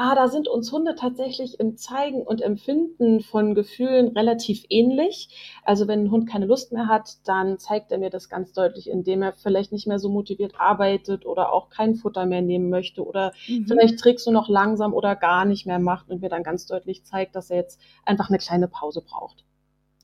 Ah, 0.00 0.14
da 0.14 0.28
sind 0.28 0.46
uns 0.46 0.70
Hunde 0.70 0.94
tatsächlich 0.94 1.58
im 1.58 1.76
Zeigen 1.76 2.22
und 2.22 2.40
Empfinden 2.40 3.18
von 3.18 3.56
Gefühlen 3.56 4.16
relativ 4.16 4.62
ähnlich. 4.68 5.28
Also 5.64 5.88
wenn 5.88 6.04
ein 6.04 6.10
Hund 6.12 6.28
keine 6.30 6.46
Lust 6.46 6.70
mehr 6.70 6.86
hat, 6.86 7.16
dann 7.24 7.58
zeigt 7.58 7.90
er 7.90 7.98
mir 7.98 8.08
das 8.08 8.28
ganz 8.28 8.52
deutlich, 8.52 8.88
indem 8.88 9.22
er 9.22 9.32
vielleicht 9.32 9.72
nicht 9.72 9.88
mehr 9.88 9.98
so 9.98 10.08
motiviert 10.08 10.54
arbeitet 10.56 11.26
oder 11.26 11.52
auch 11.52 11.68
kein 11.68 11.96
Futter 11.96 12.26
mehr 12.26 12.42
nehmen 12.42 12.70
möchte 12.70 13.04
oder 13.04 13.32
mhm. 13.48 13.66
vielleicht 13.66 13.98
trägst 13.98 14.24
du 14.28 14.30
noch 14.30 14.48
langsam 14.48 14.94
oder 14.94 15.16
gar 15.16 15.44
nicht 15.44 15.66
mehr 15.66 15.80
macht 15.80 16.10
und 16.10 16.20
mir 16.20 16.28
dann 16.28 16.44
ganz 16.44 16.66
deutlich 16.66 17.04
zeigt, 17.04 17.34
dass 17.34 17.50
er 17.50 17.56
jetzt 17.56 17.80
einfach 18.04 18.28
eine 18.28 18.38
kleine 18.38 18.68
Pause 18.68 19.02
braucht. 19.02 19.44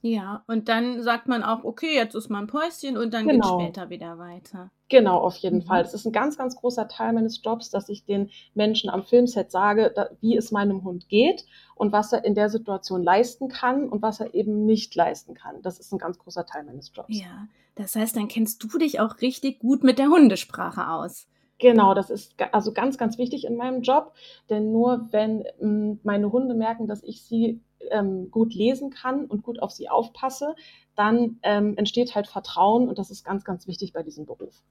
Ja, 0.06 0.44
und 0.48 0.68
dann 0.68 1.02
sagt 1.02 1.28
man 1.28 1.42
auch, 1.42 1.64
okay, 1.64 1.94
jetzt 1.94 2.14
ist 2.14 2.28
mal 2.28 2.40
ein 2.40 2.46
Päuschen 2.46 2.98
und 2.98 3.14
dann 3.14 3.26
genau. 3.26 3.56
geht 3.56 3.68
später 3.68 3.88
wieder 3.88 4.18
weiter. 4.18 4.70
Genau, 4.90 5.16
auf 5.16 5.34
jeden 5.36 5.60
mhm. 5.60 5.62
Fall. 5.62 5.82
Das 5.82 5.94
ist 5.94 6.04
ein 6.04 6.12
ganz, 6.12 6.36
ganz 6.36 6.56
großer 6.56 6.88
Teil 6.88 7.14
meines 7.14 7.40
Jobs, 7.42 7.70
dass 7.70 7.88
ich 7.88 8.04
den 8.04 8.28
Menschen 8.52 8.90
am 8.90 9.02
Filmset 9.02 9.50
sage, 9.50 9.90
da, 9.96 10.10
wie 10.20 10.36
es 10.36 10.50
meinem 10.50 10.84
Hund 10.84 11.08
geht 11.08 11.46
und 11.74 11.92
was 11.92 12.12
er 12.12 12.22
in 12.26 12.34
der 12.34 12.50
Situation 12.50 13.02
leisten 13.02 13.48
kann 13.48 13.88
und 13.88 14.02
was 14.02 14.20
er 14.20 14.34
eben 14.34 14.66
nicht 14.66 14.94
leisten 14.94 15.32
kann. 15.32 15.62
Das 15.62 15.78
ist 15.78 15.90
ein 15.90 15.98
ganz 15.98 16.18
großer 16.18 16.44
Teil 16.44 16.64
meines 16.64 16.92
Jobs. 16.94 17.08
Ja, 17.08 17.48
das 17.74 17.96
heißt, 17.96 18.14
dann 18.14 18.28
kennst 18.28 18.62
du 18.62 18.76
dich 18.76 19.00
auch 19.00 19.22
richtig 19.22 19.58
gut 19.60 19.84
mit 19.84 19.98
der 19.98 20.08
Hundesprache 20.08 20.86
aus. 20.86 21.26
Genau, 21.58 21.94
das 21.94 22.10
ist 22.10 22.34
also 22.52 22.72
ganz, 22.72 22.98
ganz 22.98 23.16
wichtig 23.16 23.46
in 23.46 23.56
meinem 23.56 23.80
Job, 23.80 24.12
denn 24.50 24.70
nur 24.70 25.08
wenn 25.12 25.44
ähm, 25.62 25.98
meine 26.02 26.30
Hunde 26.30 26.54
merken, 26.54 26.86
dass 26.88 27.02
ich 27.02 27.22
sie 27.22 27.62
ähm, 27.90 28.30
gut 28.30 28.54
lesen 28.54 28.90
kann 28.90 29.26
und 29.26 29.42
gut 29.42 29.60
auf 29.60 29.70
sie 29.70 29.88
aufpasse, 29.88 30.54
dann 30.96 31.38
ähm, 31.42 31.76
entsteht 31.76 32.14
halt 32.14 32.26
Vertrauen 32.26 32.88
und 32.88 32.98
das 32.98 33.10
ist 33.10 33.24
ganz, 33.24 33.44
ganz 33.44 33.66
wichtig 33.66 33.92
bei 33.92 34.02
diesem 34.02 34.26
Beruf. 34.26 34.62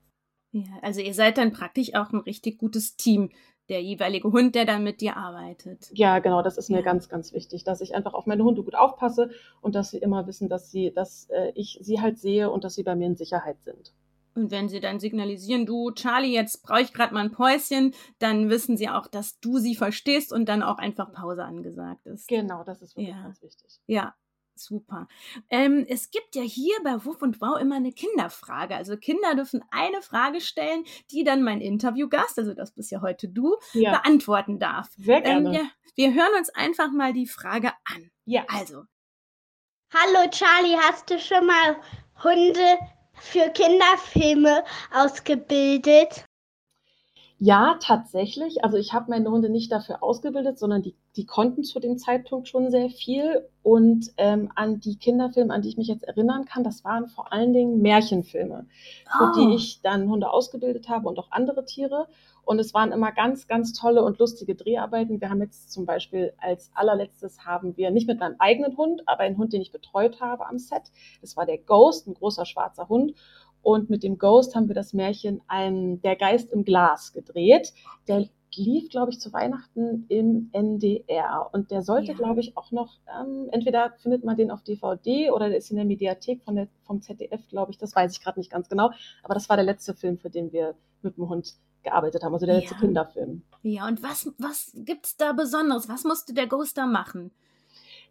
Ja, 0.51 0.63
also 0.81 1.01
ihr 1.01 1.13
seid 1.13 1.37
dann 1.37 1.51
praktisch 1.51 1.95
auch 1.95 2.11
ein 2.11 2.19
richtig 2.19 2.59
gutes 2.59 2.95
Team, 2.95 3.31
der 3.69 3.81
jeweilige 3.81 4.31
Hund, 4.31 4.55
der 4.55 4.65
dann 4.65 4.83
mit 4.83 5.01
dir 5.01 5.17
arbeitet. 5.17 5.89
Ja, 5.93 6.19
genau, 6.19 6.41
das 6.41 6.57
ist 6.57 6.69
mir 6.69 6.77
ja. 6.77 6.83
ganz, 6.83 7.09
ganz 7.09 7.33
wichtig, 7.33 7.63
dass 7.63 7.81
ich 7.81 7.95
einfach 7.95 8.13
auf 8.13 8.25
meine 8.25 8.43
Hunde 8.43 8.63
gut 8.63 8.75
aufpasse 8.75 9.31
und 9.61 9.73
dass 9.73 9.91
sie 9.91 9.97
immer 9.97 10.27
wissen, 10.27 10.49
dass 10.49 10.69
sie, 10.69 10.91
dass 10.93 11.29
äh, 11.29 11.51
ich 11.55 11.79
sie 11.81 12.01
halt 12.01 12.19
sehe 12.19 12.51
und 12.51 12.63
dass 12.63 12.75
sie 12.75 12.83
bei 12.83 12.95
mir 12.95 13.07
in 13.07 13.15
Sicherheit 13.15 13.61
sind. 13.61 13.93
Und 14.35 14.51
wenn 14.51 14.69
sie 14.69 14.79
dann 14.79 14.99
signalisieren, 14.99 15.65
du, 15.65 15.91
Charlie, 15.91 16.33
jetzt 16.33 16.63
brauche 16.63 16.81
ich 16.81 16.93
gerade 16.93 17.13
mal 17.13 17.21
ein 17.21 17.31
Päuschen, 17.31 17.93
dann 18.19 18.49
wissen 18.49 18.77
sie 18.77 18.89
auch, 18.89 19.07
dass 19.07 19.39
du 19.39 19.59
sie 19.59 19.75
verstehst 19.75 20.33
und 20.33 20.49
dann 20.49 20.63
auch 20.63 20.77
einfach 20.77 21.11
Pause 21.11 21.43
angesagt 21.45 22.05
ist. 22.07 22.27
Genau, 22.27 22.63
das 22.63 22.81
ist 22.81 22.95
wirklich 22.95 23.15
ja. 23.15 23.23
ganz 23.23 23.41
wichtig. 23.41 23.79
Ja, 23.85 24.15
super. 24.55 25.07
Ähm, 25.49 25.85
es 25.87 26.09
gibt 26.09 26.35
ja 26.35 26.41
hier 26.41 26.75
bei 26.83 27.05
Wuff 27.05 27.21
und 27.21 27.41
Wow 27.41 27.59
immer 27.59 27.75
eine 27.75 27.91
Kinderfrage. 27.91 28.75
Also 28.75 28.97
Kinder 28.97 29.35
dürfen 29.35 29.63
eine 29.71 30.01
Frage 30.01 30.41
stellen, 30.41 30.83
die 31.11 31.23
dann 31.23 31.43
mein 31.43 31.61
Interviewgast, 31.61 32.39
also 32.39 32.53
das 32.53 32.71
bist 32.71 32.91
ja 32.91 33.01
heute 33.01 33.27
du, 33.29 33.57
ja. 33.73 33.91
beantworten 33.91 34.59
darf. 34.59 34.89
Sehr 34.97 35.21
gerne. 35.21 35.49
Ähm, 35.49 35.53
ja, 35.53 35.69
wir 35.95 36.13
hören 36.13 36.35
uns 36.37 36.49
einfach 36.49 36.91
mal 36.91 37.13
die 37.13 37.27
Frage 37.27 37.71
an. 37.85 38.09
Ja. 38.25 38.45
Also. 38.47 38.83
Hallo 39.93 40.27
Charlie, 40.31 40.75
hast 40.77 41.09
du 41.11 41.19
schon 41.19 41.45
mal 41.45 41.75
Hunde 42.23 42.79
für 43.13 43.49
Kinderfilme 43.49 44.63
ausgebildet? 44.93 46.25
Ja, 47.45 47.77
tatsächlich. 47.81 48.63
Also 48.63 48.77
ich 48.77 48.93
habe 48.93 49.09
meine 49.09 49.29
Hunde 49.29 49.49
nicht 49.49 49.69
dafür 49.69 50.01
ausgebildet, 50.01 50.57
sondern 50.57 50.81
die, 50.81 50.95
die 51.17 51.25
konnten 51.25 51.65
zu 51.65 51.81
dem 51.81 51.97
Zeitpunkt 51.97 52.47
schon 52.47 52.71
sehr 52.71 52.89
viel. 52.89 53.49
Und 53.63 54.13
ähm, 54.15 54.49
an 54.55 54.79
die 54.79 54.97
Kinderfilme, 54.97 55.53
an 55.53 55.61
die 55.61 55.67
ich 55.67 55.77
mich 55.77 55.89
jetzt 55.89 56.05
erinnern 56.05 56.45
kann, 56.45 56.63
das 56.63 56.85
waren 56.85 57.07
vor 57.07 57.33
allen 57.33 57.51
Dingen 57.51 57.81
Märchenfilme, 57.81 58.65
für 59.17 59.31
oh. 59.31 59.35
die 59.35 59.55
ich 59.55 59.81
dann 59.81 60.09
Hunde 60.09 60.29
ausgebildet 60.29 60.87
habe 60.87 61.09
und 61.09 61.19
auch 61.19 61.31
andere 61.31 61.65
Tiere. 61.65 62.07
Und 62.45 62.59
es 62.59 62.73
waren 62.73 62.91
immer 62.91 63.11
ganz, 63.11 63.47
ganz 63.47 63.73
tolle 63.73 64.03
und 64.03 64.19
lustige 64.19 64.55
Dreharbeiten. 64.55 65.21
Wir 65.21 65.29
haben 65.29 65.41
jetzt 65.41 65.71
zum 65.71 65.85
Beispiel 65.85 66.33
als 66.37 66.71
allerletztes 66.73 67.45
haben 67.45 67.77
wir 67.77 67.91
nicht 67.91 68.07
mit 68.07 68.19
meinem 68.19 68.35
eigenen 68.39 68.75
Hund, 68.75 69.01
aber 69.05 69.21
einen 69.21 69.37
Hund, 69.37 69.53
den 69.53 69.61
ich 69.61 69.71
betreut 69.71 70.19
habe 70.19 70.45
am 70.47 70.59
Set. 70.59 70.83
Das 71.21 71.37
war 71.37 71.45
der 71.45 71.57
Ghost, 71.57 72.07
ein 72.07 72.15
großer 72.15 72.45
schwarzer 72.45 72.89
Hund. 72.89 73.13
Und 73.61 73.89
mit 73.89 74.03
dem 74.03 74.17
Ghost 74.17 74.55
haben 74.55 74.67
wir 74.67 74.75
das 74.75 74.93
Märchen 74.93 75.41
ein, 75.47 76.01
Der 76.01 76.17
Geist 76.17 76.51
im 76.51 76.65
Glas 76.65 77.13
gedreht. 77.13 77.73
Der 78.09 78.27
lief, 78.55 78.89
glaube 78.89 79.11
ich, 79.11 79.19
zu 79.19 79.31
Weihnachten 79.33 80.05
im 80.09 80.49
NDR. 80.51 81.49
Und 81.53 81.71
der 81.71 81.81
sollte, 81.81 82.11
ja. 82.11 82.17
glaube 82.17 82.41
ich, 82.41 82.57
auch 82.57 82.71
noch, 82.71 82.99
ähm, 83.19 83.47
entweder 83.51 83.93
findet 83.97 84.23
man 84.23 84.35
den 84.35 84.51
auf 84.51 84.63
DVD 84.63 85.31
oder 85.31 85.49
der 85.49 85.57
ist 85.57 85.71
in 85.71 85.77
der 85.77 85.85
Mediathek 85.85 86.43
von 86.43 86.55
der, 86.55 86.67
vom 86.83 87.01
ZDF, 87.01 87.47
glaube 87.47 87.71
ich. 87.71 87.77
Das 87.77 87.95
weiß 87.95 88.11
ich 88.11 88.21
gerade 88.21 88.39
nicht 88.39 88.51
ganz 88.51 88.69
genau. 88.69 88.91
Aber 89.23 89.33
das 89.33 89.47
war 89.49 89.55
der 89.55 89.65
letzte 89.65 89.93
Film, 89.93 90.17
für 90.17 90.29
den 90.29 90.51
wir 90.51 90.75
mit 91.01 91.17
dem 91.17 91.29
Hund 91.29 91.55
gearbeitet 91.83 92.23
haben, 92.23 92.33
also 92.33 92.45
der 92.45 92.55
letzte 92.55 92.75
ja. 92.75 92.79
Kinderfilm. 92.79 93.43
Ja, 93.61 93.87
und 93.87 94.01
was, 94.03 94.31
was 94.37 94.71
gibt 94.75 95.05
es 95.05 95.17
da 95.17 95.33
Besonderes? 95.33 95.89
Was 95.89 96.03
musste 96.03 96.33
der 96.33 96.47
Ghost 96.47 96.77
da 96.77 96.85
machen? 96.85 97.31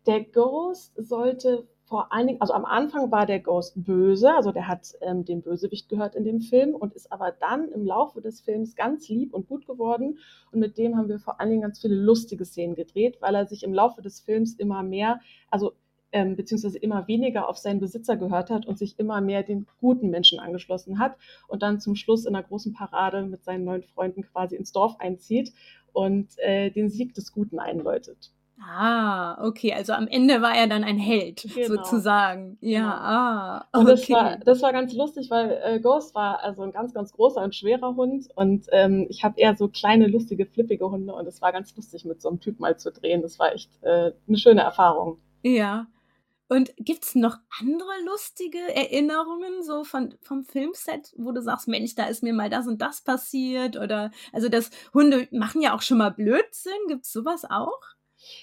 Der 0.07 0.23
Ghost 0.25 0.93
sollte 0.97 1.67
vor 1.93 2.11
allen 2.11 2.27
Dingen, 2.27 2.41
also 2.41 2.55
am 2.55 2.65
Anfang 2.65 3.11
war 3.11 3.27
der 3.27 3.41
Ghost 3.41 3.75
böse, 3.77 4.33
also 4.33 4.51
der 4.51 4.67
hat 4.67 4.95
ähm, 5.03 5.27
dem 5.27 5.43
Bösewicht 5.43 5.91
gehört 5.91 6.15
in 6.15 6.25
dem 6.25 6.41
Film 6.41 6.75
und 6.75 6.95
ist 6.95 7.13
aber 7.13 7.33
dann 7.33 7.69
im 7.69 7.85
Laufe 7.85 8.23
des 8.23 8.41
Films 8.41 8.75
ganz 8.75 9.11
lieb 9.11 9.35
und 9.35 9.47
gut 9.47 9.67
geworden. 9.67 10.19
Und 10.53 10.61
mit 10.61 10.79
dem 10.79 10.97
haben 10.97 11.11
wir 11.11 11.19
vor 11.19 11.39
allen 11.39 11.51
Dingen 11.51 11.61
ganz 11.61 11.81
viele 11.83 11.95
lustige 11.95 12.47
Szenen 12.47 12.77
gedreht, 12.77 13.19
weil 13.21 13.35
er 13.35 13.45
sich 13.45 13.63
im 13.63 13.75
Laufe 13.75 14.01
des 14.01 14.21
Films 14.21 14.55
immer 14.55 14.83
mehr, 14.83 15.21
also 15.51 15.75
ähm, 16.13 16.37
beziehungsweise 16.37 16.79
immer 16.79 17.09
weniger 17.09 17.49
auf 17.49 17.59
seinen 17.59 17.81
Besitzer 17.81 18.17
gehört 18.17 18.51
hat 18.51 18.67
und 18.67 18.79
sich 18.79 18.99
immer 18.99 19.21
mehr 19.21 19.43
den 19.43 19.67
guten 19.81 20.11
Menschen 20.11 20.39
angeschlossen 20.39 20.99
hat 20.99 21.17
und 21.49 21.63
dann 21.63 21.81
zum 21.81 21.97
Schluss 21.97 22.25
in 22.27 22.35
einer 22.35 22.45
großen 22.45 22.73
Parade 22.73 23.23
mit 23.23 23.45
seinen 23.45 23.65
neuen 23.65 23.83
Freunden 23.83 24.23
quasi 24.23 24.57
ins 24.57 24.73
Dorf 24.73 24.97
einzieht 25.01 25.53
und 25.93 26.29
äh, 26.39 26.71
den 26.71 26.91
Sieg 26.91 27.15
des 27.15 27.33
Guten 27.33 27.59
einläutet. 27.59 28.31
Ah, 28.65 29.45
okay, 29.45 29.73
also 29.73 29.93
am 29.93 30.07
Ende 30.07 30.41
war 30.41 30.55
er 30.55 30.69
dann 30.69 30.85
ein 30.85 30.99
Held, 30.99 31.49
Genau. 31.55 31.67
sozusagen. 31.83 32.59
Ja, 32.61 32.79
Genau. 32.79 32.93
ah, 32.93 33.67
Und 33.73 33.89
das 33.89 34.09
war, 34.09 34.35
okay. 34.35 34.43
das 34.45 34.63
war 34.63 34.73
ganz 34.73 34.95
lustig, 34.95 35.31
weil 35.31 35.59
äh, 35.65 35.81
Ghost 35.81 36.15
war 36.15 36.45
also 36.45 36.63
ein 36.63 36.71
ganz, 36.71 36.95
ganz 36.95 37.13
großer 37.13 37.43
und 37.43 37.57
schwerer 37.57 37.97
Hund 37.97 38.29
und 38.37 38.67
ähm, 38.71 39.07
ich 39.09 39.25
habe 39.25 39.41
eher 39.41 39.57
so 39.57 39.67
kleine, 39.69 40.07
lustige, 40.07 40.47
flippige 40.47 40.89
Hunde 40.89 41.13
und 41.13 41.27
es 41.27 41.43
war 41.43 41.51
ganz 41.51 41.75
lustig, 41.77 42.05
mit 42.05 42.23
so 42.23 42.29
einem 42.29 42.39
Typ 42.41 42.61
mal 42.61 42.77
zu 42.77 42.93
drehen. 42.93 43.23
Das 43.23 43.39
war 43.41 43.53
echt 43.53 43.71
äh, 43.83 44.13
eine 44.29 44.37
schöne 44.39 44.61
Erfahrung. 44.61 45.19
Ja. 45.43 45.87
Und 46.53 46.75
gibt's 46.77 47.15
noch 47.15 47.39
andere 47.61 47.93
lustige 48.05 48.59
Erinnerungen 48.59 49.63
so 49.63 49.85
von, 49.85 50.15
vom 50.21 50.45
Filmset, 50.45 51.15
wo 51.17 51.33
du 51.33 51.41
sagst, 51.41 51.67
Mensch, 51.67 51.95
da 51.95 52.05
ist 52.05 52.23
mir 52.23 52.35
mal 52.35 52.51
das 52.51 52.67
und 52.67 52.83
das 52.83 53.01
passiert? 53.01 53.79
Oder, 53.79 54.11
also 54.35 54.51
das 54.51 54.69
Hunde 54.93 55.29
machen 55.31 55.63
ja 55.63 55.75
auch 55.75 55.81
schon 55.81 55.97
mal 55.97 56.11
Blödsinn. 56.11 56.75
Gibt's 56.89 57.11
sowas 57.11 57.47
auch? 57.49 57.81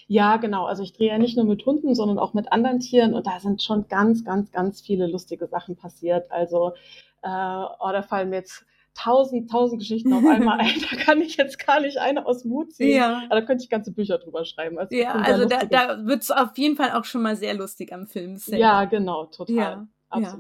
Ja, 0.08 0.38
genau. 0.38 0.66
Also 0.66 0.82
ich 0.82 0.94
drehe 0.94 1.10
ja 1.10 1.20
nicht 1.20 1.38
nur 1.38 1.46
mit 1.46 1.64
Hunden, 1.68 1.94
sondern 1.94 2.18
auch 2.18 2.34
mit 2.34 2.52
anderen 2.52 2.80
Tieren 2.80 3.14
und 3.14 3.28
da 3.28 3.40
sind 3.40 3.62
schon 3.62 3.88
ganz, 3.90 4.26
ganz, 4.26 4.52
ganz 4.52 4.82
viele 4.82 5.06
lustige 5.06 5.46
Sachen 5.46 5.76
passiert. 5.76 6.32
Also, 6.32 6.74
äh, 7.22 7.28
oh, 7.28 7.92
da 7.92 8.02
fallen 8.02 8.32
mir 8.32 8.38
jetzt 8.38 8.66
tausend, 8.94 9.50
tausend 9.50 9.80
Geschichten 9.80 10.12
auf 10.14 10.26
einmal 10.26 10.60
ein. 10.60 10.70
Da 10.90 10.96
kann 10.98 11.22
ich 11.22 11.38
jetzt 11.38 11.66
gar 11.66 11.80
nicht 11.80 11.98
eine 11.98 12.26
aus 12.26 12.44
dem 12.44 12.52
Hut 12.52 12.74
ziehen. 12.74 12.96
Ja. 12.96 13.24
Aber 13.30 13.40
da 13.40 13.46
könnte 13.46 13.64
ich 13.64 13.70
ganze 13.70 13.92
Bücher 13.92 14.18
drüber 14.18 14.46
schreiben. 14.46 14.78
Also, 14.78 14.96
Ja, 14.96 15.14
also 15.14 15.46
da, 15.46 15.66
da 15.66 16.06
wird's 16.06 16.32
auf 16.32 16.58
jeden 16.58 16.76
Fall 16.76 16.92
auch 16.92 17.06
schon 17.06 17.22
mal 17.22 17.36
sehr 17.36 17.54
lustig 17.54 17.94
am 17.94 18.08
Filmset. 18.08 18.60
Ja, 18.60 18.86
genau, 18.86 19.26
total. 19.26 19.56
Ja, 19.56 20.20
ja. 20.20 20.38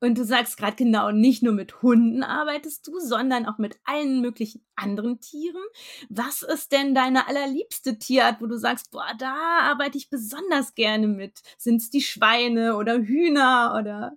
Und 0.00 0.16
du 0.18 0.24
sagst 0.24 0.56
gerade 0.56 0.76
genau, 0.76 1.10
nicht 1.10 1.42
nur 1.42 1.52
mit 1.52 1.82
Hunden 1.82 2.22
arbeitest 2.22 2.86
du, 2.86 2.98
sondern 3.00 3.46
auch 3.46 3.58
mit 3.58 3.76
allen 3.84 4.20
möglichen 4.20 4.64
anderen 4.76 5.20
Tieren. 5.20 5.62
Was 6.08 6.42
ist 6.42 6.72
denn 6.72 6.94
deine 6.94 7.28
allerliebste 7.28 7.98
Tierart, 7.98 8.40
wo 8.40 8.46
du 8.46 8.56
sagst, 8.56 8.90
boah, 8.90 9.06
da 9.18 9.34
arbeite 9.62 9.98
ich 9.98 10.08
besonders 10.10 10.74
gerne 10.74 11.06
mit? 11.06 11.40
Sind's 11.58 11.90
die 11.90 12.00
Schweine 12.00 12.76
oder 12.76 12.98
Hühner 12.98 13.76
oder? 13.78 14.12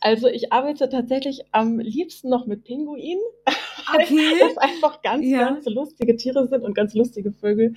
Also 0.00 0.28
ich 0.28 0.52
arbeite 0.52 0.88
tatsächlich 0.88 1.42
am 1.52 1.78
liebsten 1.78 2.28
noch 2.28 2.46
mit 2.46 2.64
Pinguinen, 2.64 3.20
weil 3.92 4.06
Okay. 4.06 4.38
das 4.38 4.56
einfach 4.56 5.02
ganz, 5.02 5.24
Ja. 5.26 5.40
ganz 5.50 5.66
lustige 5.66 6.16
Tiere 6.16 6.46
sind 6.48 6.62
und 6.64 6.74
ganz 6.74 6.94
lustige 6.94 7.32
Vögel. 7.32 7.74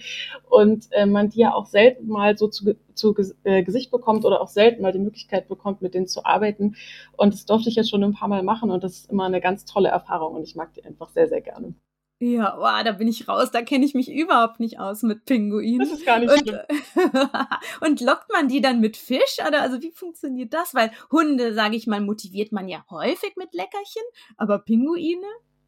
Und 0.49 0.87
äh, 0.91 1.05
man 1.05 1.29
die 1.29 1.39
ja 1.39 1.53
auch 1.53 1.65
selten 1.65 2.07
mal 2.07 2.37
so 2.37 2.47
zu, 2.47 2.75
zu 2.93 3.15
äh, 3.43 3.63
Gesicht 3.63 3.91
bekommt 3.91 4.23
oder 4.25 4.41
auch 4.41 4.47
selten 4.49 4.81
mal 4.81 4.91
die 4.91 4.99
Möglichkeit 4.99 5.47
bekommt, 5.47 5.81
mit 5.81 5.93
denen 5.95 6.07
zu 6.07 6.23
arbeiten. 6.25 6.75
Und 7.17 7.32
das 7.33 7.45
durfte 7.45 7.69
ich 7.69 7.75
jetzt 7.75 7.89
schon 7.89 8.03
ein 8.03 8.13
paar 8.13 8.27
Mal 8.27 8.43
machen 8.43 8.71
und 8.71 8.83
das 8.83 8.93
ist 8.93 9.11
immer 9.11 9.25
eine 9.25 9.41
ganz 9.41 9.65
tolle 9.65 9.89
Erfahrung 9.89 10.35
und 10.35 10.43
ich 10.43 10.55
mag 10.55 10.73
die 10.73 10.85
einfach 10.85 11.09
sehr, 11.09 11.27
sehr 11.27 11.41
gerne. 11.41 11.75
Ja, 12.19 12.55
boah, 12.55 12.81
da 12.85 12.93
bin 12.93 13.09
ich 13.09 13.27
raus. 13.27 13.51
Da 13.51 13.63
kenne 13.63 13.83
ich 13.83 13.95
mich 13.95 14.09
überhaupt 14.09 14.61
nicht 14.61 14.79
aus 14.79 15.03
mit 15.03 15.25
Pinguinen. 15.25 15.79
Das 15.79 15.91
ist 15.91 16.05
gar 16.05 16.19
nicht 16.19 16.31
Und, 16.31 16.39
schlimm. 16.39 16.59
und 17.81 17.99
lockt 17.99 18.31
man 18.31 18.47
die 18.47 18.61
dann 18.61 18.79
mit 18.79 18.95
Fisch? 18.95 19.39
Oder 19.45 19.61
also 19.61 19.81
wie 19.81 19.91
funktioniert 19.91 20.53
das? 20.53 20.73
Weil 20.73 20.91
Hunde, 21.11 21.53
sage 21.53 21.75
ich 21.75 21.85
mal, 21.85 21.99
motiviert 21.99 22.53
man 22.53 22.69
ja 22.69 22.85
häufig 22.89 23.33
mit 23.35 23.53
Leckerchen, 23.53 24.03
aber 24.37 24.59
Pinguine? 24.59 25.27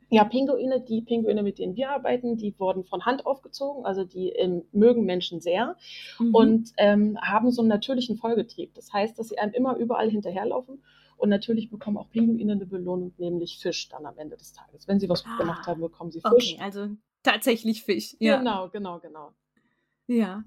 Ja, 0.10 0.24
Pinguine, 0.24 0.80
die 0.80 1.02
Pinguine, 1.02 1.44
mit 1.44 1.60
denen 1.60 1.76
wir 1.76 1.90
arbeiten, 1.90 2.38
die 2.38 2.58
wurden 2.58 2.86
von 2.86 3.06
Hand 3.06 3.26
aufgezogen, 3.26 3.86
also 3.86 4.06
die 4.06 4.30
ähm, 4.30 4.64
mögen 4.72 5.04
Menschen 5.04 5.42
sehr. 5.42 5.76
Mhm. 6.20 6.34
und 6.34 6.70
ähm, 6.78 7.18
haben 7.22 7.52
so 7.52 7.64
einen 7.64 7.70
natürlichen 7.70 8.16
Vollgetrieb. 8.16 8.74
Das 8.76 8.94
heißt, 8.94 9.20
dass 9.20 9.30
sie 9.30 9.40
einem 9.40 9.54
immer 9.54 9.76
überall 9.76 10.10
hinterherlaufen. 10.10 10.84
Und 11.18 11.30
natürlich 11.30 11.70
bekommen 11.70 11.98
auch 11.98 12.10
Pinguine 12.10 12.54
eine 12.54 12.66
Belohnung, 12.66 13.14
nämlich 13.18 13.60
Fisch 13.60 13.88
dann 13.90 14.06
am 14.06 14.18
Ende 14.18 14.38
des 14.38 14.54
Tages. 14.54 14.88
Wenn 14.88 15.00
sie 15.00 15.10
was 15.10 15.24
gut 15.24 15.32
Ah, 15.36 15.38
gemacht 15.38 15.68
haben, 15.68 15.82
bekommen 15.82 16.12
sie 16.12 16.22
Fisch. 16.22 16.54
Okay, 16.54 16.58
also 16.62 16.90
tatsächlich 17.24 17.84
Fisch. 17.84 18.16
Ja. 18.20 18.38
Genau, 18.38 18.70
genau, 18.70 19.00
genau. 19.00 19.34
Ja. 20.08 20.44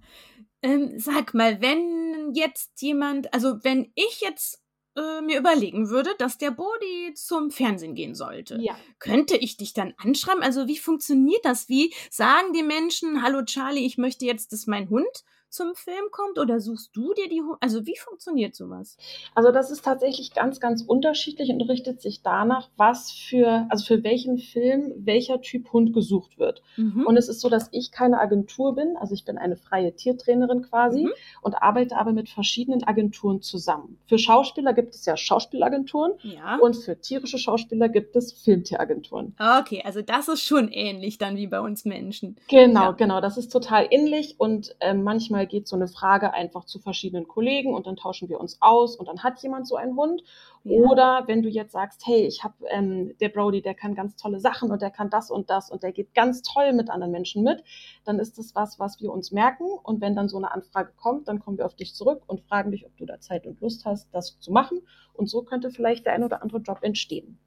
Ähm, 0.62 0.98
sag 0.98 1.34
mal, 1.34 1.60
wenn 1.60 2.32
jetzt 2.34 2.80
jemand, 2.82 3.32
also 3.32 3.62
wenn 3.64 3.90
ich 3.94 4.20
jetzt 4.20 4.62
äh, 4.96 5.20
mir 5.20 5.38
überlegen 5.38 5.88
würde, 5.88 6.10
dass 6.18 6.38
der 6.38 6.50
Bodi 6.50 7.14
zum 7.14 7.50
Fernsehen 7.50 7.94
gehen 7.94 8.14
sollte, 8.14 8.58
Ja. 8.60 8.76
könnte 8.98 9.36
ich 9.36 9.56
dich 9.56 9.72
dann 9.72 9.94
anschreiben? 9.96 10.42
Also 10.42 10.66
wie 10.68 10.78
funktioniert 10.78 11.44
das? 11.44 11.68
Wie 11.68 11.92
sagen 12.10 12.52
die 12.52 12.62
Menschen, 12.62 13.22
hallo 13.22 13.42
Charlie, 13.44 13.86
ich 13.86 13.98
möchte 13.98 14.26
jetzt, 14.26 14.52
dass 14.52 14.66
mein 14.66 14.88
Hund 14.90 15.24
zum 15.50 15.74
Film 15.74 16.04
kommt 16.10 16.38
oder 16.38 16.60
suchst 16.60 16.90
du 16.94 17.12
dir 17.14 17.28
die 17.28 17.40
Hunde? 17.40 17.56
Also 17.60 17.86
wie 17.86 17.96
funktioniert 17.96 18.54
sowas? 18.54 18.96
Also 19.34 19.50
das 19.52 19.70
ist 19.70 19.84
tatsächlich 19.84 20.34
ganz, 20.34 20.60
ganz 20.60 20.82
unterschiedlich 20.82 21.50
und 21.50 21.60
richtet 21.62 22.00
sich 22.00 22.22
danach, 22.22 22.68
was 22.76 23.10
für, 23.12 23.66
also 23.70 23.84
für 23.84 24.02
welchen 24.04 24.38
Film 24.38 24.92
welcher 24.98 25.40
Typ 25.40 25.72
Hund 25.72 25.92
gesucht 25.94 26.38
wird. 26.38 26.62
Mhm. 26.76 27.06
Und 27.06 27.16
es 27.16 27.28
ist 27.28 27.40
so, 27.40 27.48
dass 27.48 27.68
ich 27.72 27.90
keine 27.92 28.20
Agentur 28.20 28.74
bin, 28.74 28.96
also 28.96 29.14
ich 29.14 29.24
bin 29.24 29.38
eine 29.38 29.56
freie 29.56 29.94
Tiertrainerin 29.94 30.62
quasi 30.62 31.04
Mhm. 31.04 31.12
und 31.42 31.54
arbeite 31.54 31.96
aber 31.96 32.12
mit 32.12 32.28
verschiedenen 32.28 32.84
Agenturen 32.84 33.42
zusammen. 33.42 33.98
Für 34.06 34.18
Schauspieler 34.18 34.72
gibt 34.72 34.94
es 34.94 35.04
ja 35.06 35.16
Schauspielagenturen 35.16 36.12
ja. 36.22 36.56
und 36.60 36.74
für 36.76 37.00
tierische 37.00 37.38
Schauspieler 37.38 37.88
gibt 37.88 38.16
es 38.16 38.32
Filmtieragenturen. 38.32 39.34
Okay, 39.60 39.82
also 39.84 40.02
das 40.02 40.28
ist 40.28 40.42
schon 40.44 40.68
ähnlich 40.68 41.18
dann 41.18 41.36
wie 41.36 41.46
bei 41.46 41.60
uns 41.60 41.84
Menschen. 41.84 42.36
Genau, 42.48 42.82
Ja. 42.82 42.90
genau, 42.92 43.20
das 43.20 43.36
ist 43.38 43.50
total 43.50 43.86
ähnlich 43.90 44.36
und 44.38 44.76
ähm, 44.80 45.02
manchmal 45.02 45.37
geht 45.46 45.68
so 45.68 45.76
eine 45.76 45.88
Frage 45.88 46.32
einfach 46.34 46.64
zu 46.64 46.78
verschiedenen 46.78 47.28
Kollegen 47.28 47.74
und 47.74 47.86
dann 47.86 47.96
tauschen 47.96 48.28
wir 48.28 48.40
uns 48.40 48.58
aus 48.60 48.96
und 48.96 49.08
dann 49.08 49.22
hat 49.22 49.42
jemand 49.42 49.66
so 49.66 49.76
einen 49.76 49.96
Hund. 49.96 50.22
Ja. 50.64 50.78
Oder 50.80 51.24
wenn 51.26 51.42
du 51.42 51.48
jetzt 51.48 51.72
sagst, 51.72 52.06
hey, 52.06 52.26
ich 52.26 52.44
habe 52.44 52.54
ähm, 52.68 53.16
der 53.20 53.28
Brody, 53.28 53.62
der 53.62 53.74
kann 53.74 53.94
ganz 53.94 54.16
tolle 54.16 54.40
Sachen 54.40 54.70
und 54.70 54.82
der 54.82 54.90
kann 54.90 55.10
das 55.10 55.30
und 55.30 55.50
das 55.50 55.70
und 55.70 55.82
der 55.82 55.92
geht 55.92 56.14
ganz 56.14 56.42
toll 56.42 56.72
mit 56.72 56.90
anderen 56.90 57.12
Menschen 57.12 57.42
mit, 57.42 57.62
dann 58.04 58.18
ist 58.18 58.38
das 58.38 58.54
was, 58.54 58.78
was 58.78 59.00
wir 59.00 59.12
uns 59.12 59.32
merken 59.32 59.66
und 59.82 60.00
wenn 60.00 60.14
dann 60.16 60.28
so 60.28 60.36
eine 60.36 60.52
Anfrage 60.52 60.92
kommt, 60.96 61.28
dann 61.28 61.40
kommen 61.40 61.58
wir 61.58 61.66
auf 61.66 61.76
dich 61.76 61.94
zurück 61.94 62.22
und 62.26 62.42
fragen 62.42 62.70
dich, 62.70 62.86
ob 62.86 62.96
du 62.96 63.06
da 63.06 63.20
Zeit 63.20 63.46
und 63.46 63.60
Lust 63.60 63.84
hast, 63.84 64.08
das 64.12 64.38
zu 64.40 64.52
machen 64.52 64.80
und 65.14 65.28
so 65.28 65.42
könnte 65.42 65.70
vielleicht 65.70 66.06
der 66.06 66.14
ein 66.14 66.24
oder 66.24 66.42
andere 66.42 66.58
Job 66.58 66.78
entstehen. 66.82 67.38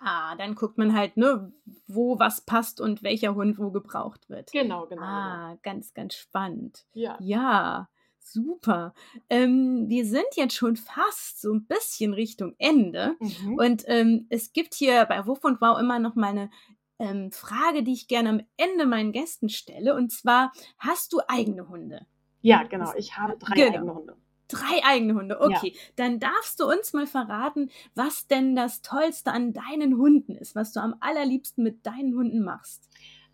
Ah, 0.00 0.34
dann 0.36 0.54
guckt 0.54 0.78
man 0.78 0.94
halt, 0.96 1.16
ne, 1.16 1.52
wo 1.86 2.18
was 2.18 2.40
passt 2.46 2.80
und 2.80 3.02
welcher 3.02 3.34
Hund 3.34 3.58
wo 3.58 3.70
gebraucht 3.70 4.28
wird. 4.30 4.50
Genau, 4.52 4.86
genau. 4.86 5.02
Ah, 5.02 5.58
ganz, 5.62 5.92
ganz 5.94 6.14
spannend. 6.14 6.86
genau. 6.94 7.06
Ja. 7.06 7.16
Ja, 7.20 7.88
super. 8.18 8.94
Ähm, 9.28 9.84
wir 9.88 10.06
sind 10.06 10.26
jetzt 10.36 10.54
schon 10.54 10.76
fast 10.76 11.40
so 11.40 11.52
ein 11.52 11.66
bisschen 11.66 12.14
Richtung 12.14 12.54
Ende. 12.58 13.16
Mhm. 13.20 13.54
Und 13.54 13.84
ähm, 13.86 14.26
es 14.30 14.52
gibt 14.52 14.74
hier 14.74 15.04
bei 15.06 15.26
Wuff 15.26 15.44
und 15.44 15.60
Wow 15.60 15.78
immer 15.78 15.98
noch 15.98 16.14
mal 16.14 16.28
eine 16.30 16.50
ähm, 16.98 17.32
Frage, 17.32 17.82
die 17.82 17.92
ich 17.92 18.08
gerne 18.08 18.28
am 18.28 18.40
Ende 18.56 18.86
meinen 18.86 19.12
Gästen 19.12 19.48
stelle. 19.48 19.94
Und 19.94 20.12
zwar, 20.12 20.52
hast 20.78 21.12
du 21.12 21.20
eigene 21.28 21.68
Hunde? 21.68 22.06
ja, 22.42 22.62
genau. 22.62 22.90
Ich 22.96 23.18
habe 23.18 23.36
drei 23.38 23.54
Genau. 23.54 23.76
eigene 23.76 23.94
Hunde. 23.94 24.16
Drei 24.50 24.84
eigene 24.84 25.14
Hunde, 25.14 25.40
okay. 25.40 25.74
Dann 25.96 26.18
darfst 26.18 26.60
du 26.60 26.68
uns 26.68 26.92
mal 26.92 27.06
verraten, 27.06 27.70
was 27.94 28.26
denn 28.26 28.56
das 28.56 28.82
Tollste 28.82 29.32
an 29.32 29.52
deinen 29.52 29.96
Hunden 29.96 30.34
ist, 30.34 30.54
was 30.54 30.72
du 30.72 30.80
am 30.80 30.94
allerliebsten 31.00 31.62
mit 31.64 31.86
deinen 31.86 32.14
Hunden 32.14 32.42
machst. 32.42 32.88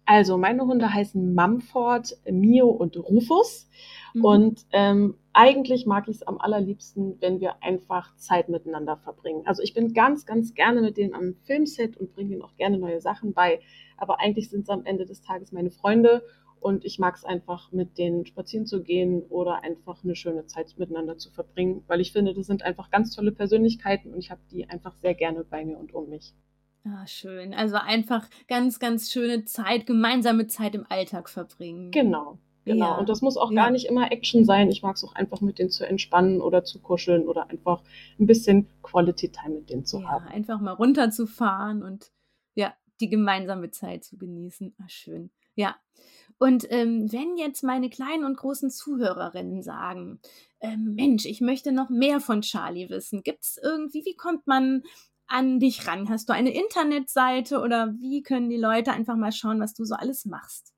Also 0.09 0.39
meine 0.39 0.65
Hunde 0.65 0.95
heißen 0.95 1.35
Mumford, 1.35 2.17
Mio 2.31 2.69
und 2.69 2.97
Rufus. 2.97 3.69
Mhm. 4.15 4.25
Und 4.25 4.67
ähm, 4.71 5.19
eigentlich 5.33 5.85
mag 5.85 6.09
ich 6.09 6.17
es 6.17 6.23
am 6.23 6.39
allerliebsten, 6.39 7.21
wenn 7.21 7.41
wir 7.41 7.63
einfach 7.63 8.15
Zeit 8.17 8.49
miteinander 8.49 8.97
verbringen. 8.97 9.43
Also 9.47 9.63
ich 9.63 9.75
bin 9.75 9.93
ganz, 9.95 10.25
ganz 10.25 10.55
gerne 10.55 10.81
mit 10.81 10.97
denen 10.97 11.13
am 11.13 11.35
Filmset 11.43 11.97
und 11.97 12.15
bringe 12.15 12.35
ihnen 12.35 12.43
auch 12.43 12.57
gerne 12.57 12.79
neue 12.79 13.01
Sachen 13.01 13.35
bei. 13.35 13.61
Aber 13.97 14.21
eigentlich 14.21 14.49
sind 14.49 14.63
es 14.63 14.69
am 14.69 14.85
Ende 14.85 15.07
des 15.07 15.23
Tages 15.23 15.51
meine 15.51 15.73
Freunde 15.73 16.23
und 16.61 16.85
ich 16.85 16.99
mag 16.99 17.15
es 17.17 17.25
einfach, 17.25 17.71
mit 17.73 17.99
denen 17.99 18.27
spazieren 18.27 18.67
zu 18.67 18.83
gehen 18.83 19.23
oder 19.29 19.63
einfach 19.63 20.03
eine 20.05 20.17
schöne 20.17 20.47
Zeit 20.47 20.75
miteinander 20.79 21.19
zu 21.19 21.31
verbringen, 21.31 21.83
weil 21.87 22.01
ich 22.01 22.13
finde, 22.13 22.35
das 22.35 22.47
sind 22.47 22.63
einfach 22.63 22.91
ganz 22.91 23.15
tolle 23.15 23.33
Persönlichkeiten 23.33 24.13
und 24.13 24.19
ich 24.19 24.31
habe 24.31 24.41
die 24.51 24.69
einfach 24.69 24.95
sehr 25.03 25.15
gerne 25.15 25.45
bei 25.45 25.65
mir 25.65 25.79
und 25.79 25.95
um 25.95 26.09
mich. 26.09 26.35
Ah, 26.85 27.07
schön. 27.07 27.53
Also 27.53 27.77
einfach 27.77 28.29
ganz, 28.47 28.79
ganz 28.79 29.11
schöne 29.11 29.45
Zeit, 29.45 29.87
gemeinsame 29.87 30.47
Zeit 30.47 30.75
im 30.75 30.87
Alltag 30.89 31.29
verbringen. 31.29 31.91
Genau. 31.91 32.39
Genau. 32.65 32.87
Ja. 32.87 32.99
Und 32.99 33.09
das 33.09 33.23
muss 33.23 33.37
auch 33.37 33.51
Ja. 33.53 33.63
gar 33.65 33.71
nicht 33.71 33.87
immer 33.87 34.11
Action 34.11 34.45
sein. 34.45 34.69
Ich 34.71 34.83
mag 34.83 34.97
es 34.97 35.05
auch 35.05 35.15
einfach 35.15 35.41
mit 35.41 35.59
denen 35.59 35.71
zu 35.71 35.87
entspannen 35.87 36.41
oder 36.41 36.65
zu 36.65 36.81
kuscheln 36.81 37.29
oder 37.29 37.49
einfach 37.49 37.83
ein 38.19 38.27
bisschen 38.27 38.67
Quality 38.83 39.31
Time 39.31 39.55
mit 39.57 39.71
denen 39.71 39.85
zu 39.85 40.01
ja, 40.01 40.09
haben. 40.11 40.27
einfach 40.29 40.61
mal 40.61 40.73
runterzufahren 40.73 41.83
und 41.85 42.11
ja, 42.55 42.75
die 43.01 43.09
gemeinsame 43.09 43.71
Zeit 43.71 44.05
zu 44.05 44.17
genießen. 44.19 44.75
Ah, 44.81 44.89
schön. 44.89 45.31
Ja. 45.55 45.77
Und 46.39 46.67
ähm, 46.71 47.11
wenn 47.11 47.37
jetzt 47.37 47.63
meine 47.63 47.89
kleinen 47.89 48.25
und 48.25 48.37
großen 48.37 48.71
Zuhörerinnen 48.71 49.63
sagen, 49.63 50.21
ähm, 50.61 50.95
Mensch, 50.95 51.25
ich 51.25 51.41
möchte 51.41 51.73
noch 51.73 51.89
mehr 51.89 52.21
von 52.21 52.43
Charlie 52.43 52.91
wissen, 52.91 53.23
gibt 53.23 53.45
es 53.45 53.59
irgendwie, 53.63 54.05
wie 54.05 54.17
kommt 54.17 54.47
man 54.47 54.83
an 55.27 55.59
dich 55.59 55.87
ran? 55.87 56.09
Hast 56.09 56.29
du 56.29 56.35
eine 56.35 56.55
Internetseite 56.55 57.61
oder 57.61 57.95
wie 57.99 58.23
können 58.23 58.51
die 58.51 58.59
Leute 58.59 58.93
einfach 58.93 59.17
mal 59.17 59.33
schauen, 59.33 59.61
was 59.61 59.75
du 59.75 59.85
so 59.85 59.95
alles 59.95 60.25
machst? 60.27 60.76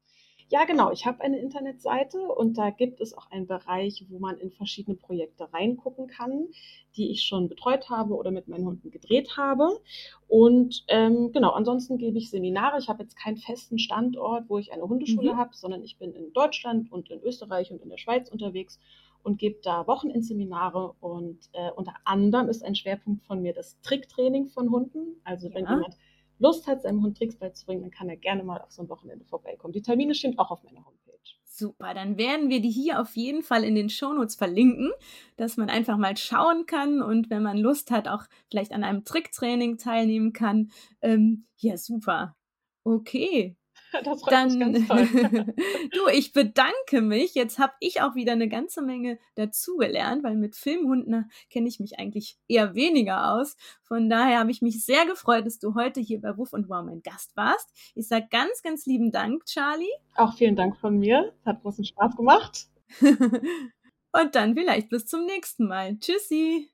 Ja, 0.51 0.65
genau. 0.65 0.91
Ich 0.93 1.05
habe 1.05 1.21
eine 1.21 1.39
Internetseite 1.39 2.21
und 2.21 2.57
da 2.57 2.71
gibt 2.71 3.03
es 3.03 3.13
auch 3.13 3.31
einen 3.31 3.47
Bereich, 3.47 4.07
wo 4.09 4.19
man 4.19 4.39
in 4.39 4.51
verschiedene 4.51 4.97
Projekte 4.97 5.53
reingucken 5.53 6.07
kann, 6.07 6.49
die 6.97 7.11
ich 7.11 7.23
schon 7.23 7.49
betreut 7.49 7.91
habe 7.91 8.15
oder 8.15 8.31
mit 8.31 8.49
meinen 8.49 8.65
Hunden 8.65 8.91
gedreht 8.91 9.37
habe. 9.37 9.81
Und 10.27 10.85
ähm, 10.89 11.33
genau, 11.33 11.51
ansonsten 11.51 11.99
gebe 11.99 12.17
ich 12.17 12.31
Seminare. 12.31 12.79
Ich 12.79 12.89
habe 12.89 13.03
jetzt 13.03 13.17
keinen 13.17 13.37
festen 13.37 13.79
Standort, 13.79 14.49
wo 14.49 14.59
ich 14.59 14.73
eine 14.73 14.89
Hundeschule 14.89 15.35
mhm. 15.35 15.37
habe, 15.37 15.55
sondern 15.55 15.85
ich 15.85 15.99
bin 15.99 16.15
in 16.15 16.33
Deutschland 16.33 16.91
und 16.91 17.11
in 17.11 17.21
Österreich 17.21 17.71
und 17.71 17.83
in 17.83 17.91
der 17.91 17.99
Schweiz 17.99 18.31
unterwegs 18.31 18.81
und 19.23 19.39
gebe 19.39 19.59
da 19.63 19.87
Wochenendseminare. 19.87 20.95
Und 21.01 21.39
äh, 21.53 21.71
unter 21.73 21.95
anderem 22.05 22.49
ist 22.49 22.65
ein 22.65 22.75
Schwerpunkt 22.75 23.23
von 23.27 23.43
mir 23.43 23.53
das 23.53 23.79
Tricktraining 23.83 24.49
von 24.49 24.71
Hunden. 24.71 25.21
Also 25.25 25.53
wenn 25.53 25.65
ja. 25.65 25.75
jemand 25.75 25.97
Lust 26.39 26.67
hat, 26.67 26.83
seinem 26.83 27.03
Hund 27.03 27.19
Tricks 27.19 27.37
beizubringen, 27.37 27.83
dann 27.83 27.91
kann 27.91 28.09
er 28.09 28.17
gerne 28.17 28.45
mal 28.45 28.61
auf 28.61 28.71
so 28.71 28.83
ein 28.83 28.89
Wochenende 28.89 29.25
vorbeikommen. 29.25 29.73
Die 29.73 29.83
Termine 29.83 30.15
stehen 30.15 30.39
auch 30.39 30.51
auf 30.51 30.63
meiner 30.63 30.85
Homepage. 30.85 30.99
Super, 31.45 31.93
dann 31.93 32.17
werden 32.17 32.51
wir 32.51 32.61
die 32.61 32.71
hier 32.71 33.01
auf 33.01 33.17
jeden 33.17 33.43
Fall 33.43 33.65
in 33.65 33.75
den 33.75 33.91
Shownotes 33.91 34.37
verlinken, 34.37 34.93
dass 35.37 35.57
man 35.57 35.69
einfach 35.69 35.97
mal 35.97 36.17
schauen 36.17 36.67
kann 36.67 37.03
und 37.03 37.31
wenn 37.31 37.43
man 37.43 37.59
Lust 37.59 37.91
hat, 37.91 38.07
auch 38.07 38.23
vielleicht 38.49 38.73
an 38.73 38.85
einem 38.85 39.05
Tricktraining 39.05 39.77
teilnehmen 39.77 40.33
kann. 40.33 40.71
Ähm, 41.01 41.47
ja, 41.57 41.77
super. 41.77 42.37
Okay, 42.85 43.58
Das 44.05 44.21
freut 44.21 44.33
Dann, 44.33 44.59
mich 44.59 44.87
ganz 44.87 44.89
toll. 44.89 45.55
du, 45.93 46.09
ich 46.13 46.33
bedanke 46.33 47.01
mich. 47.01 47.35
Jetzt 47.35 47.59
habe 47.59 47.73
ich 47.81 48.01
auch 48.03 48.15
wieder 48.15 48.33
eine 48.33 48.49
ganze 48.49 48.83
Menge 48.83 49.19
dazugelernt, 49.35 50.23
weil 50.23 50.37
mit 50.37 50.57
Filmhunden 50.57 51.31
kenne 51.51 51.69
ich 51.69 51.81
mich 51.81 51.99
eigentlich 51.99 52.39
eher 52.49 52.75
weniger 52.75 53.33
aus. 53.33 53.57
Von 53.83 54.09
daher 54.09 54.41
habe 54.41 54.51
ich 54.51 54.63
mich 54.63 54.85
sehr 54.85 55.07
gefreut, 55.07 55.47
dass 55.47 55.59
du 55.59 55.75
heute 55.75 56.01
hier 56.01 56.21
bei 56.21 56.37
Wuff 56.37 56.53
und 56.53 56.69
Wow 56.69 56.85
mein 56.85 57.03
Gast 57.03 57.37
warst. 57.37 57.71
Ich 57.95 58.09
sage 58.09 58.27
ganz, 58.31 58.63
ganz 58.63 58.87
lieben 58.87 59.11
Dank, 59.11 59.45
Charlie. 59.47 59.87
Auch 60.17 60.35
vielen 60.35 60.57
Dank 60.57 60.77
von 60.77 60.99
mir. 60.99 61.33
Hat 61.45 61.63
großen 61.63 61.85
Spaß 61.85 62.17
gemacht. 62.17 62.69
und 63.01 64.35
dann 64.35 64.55
vielleicht 64.55 64.89
bis 64.91 65.07
zum 65.07 65.25
nächsten 65.25 65.67
Mal. 65.67 65.99
Tschüssi. 65.99 66.71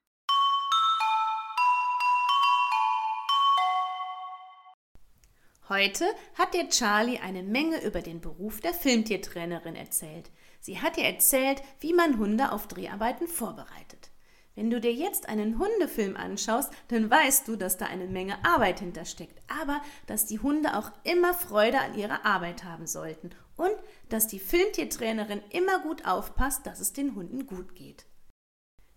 Heute 5.70 6.04
hat 6.34 6.52
dir 6.52 6.68
Charlie 6.68 7.20
eine 7.20 7.42
Menge 7.42 7.82
über 7.84 8.02
den 8.02 8.20
Beruf 8.20 8.60
der 8.60 8.74
Filmtiertrainerin 8.74 9.76
erzählt. 9.76 10.30
Sie 10.60 10.82
hat 10.82 10.98
dir 10.98 11.04
erzählt, 11.04 11.62
wie 11.80 11.94
man 11.94 12.18
Hunde 12.18 12.52
auf 12.52 12.68
Dreharbeiten 12.68 13.28
vorbereitet. 13.28 14.10
Wenn 14.54 14.68
du 14.68 14.78
dir 14.78 14.92
jetzt 14.92 15.26
einen 15.26 15.58
Hundefilm 15.58 16.16
anschaust, 16.16 16.70
dann 16.88 17.10
weißt 17.10 17.48
du, 17.48 17.56
dass 17.56 17.78
da 17.78 17.86
eine 17.86 18.06
Menge 18.06 18.44
Arbeit 18.44 18.80
hintersteckt, 18.80 19.40
aber 19.48 19.80
dass 20.06 20.26
die 20.26 20.38
Hunde 20.38 20.76
auch 20.76 20.92
immer 21.02 21.32
Freude 21.32 21.80
an 21.80 21.94
ihrer 21.96 22.26
Arbeit 22.26 22.64
haben 22.64 22.86
sollten 22.86 23.30
und 23.56 23.74
dass 24.10 24.26
die 24.26 24.40
Filmtiertrainerin 24.40 25.40
immer 25.48 25.80
gut 25.80 26.04
aufpasst, 26.04 26.66
dass 26.66 26.78
es 26.78 26.92
den 26.92 27.14
Hunden 27.14 27.46
gut 27.46 27.74
geht. 27.74 28.04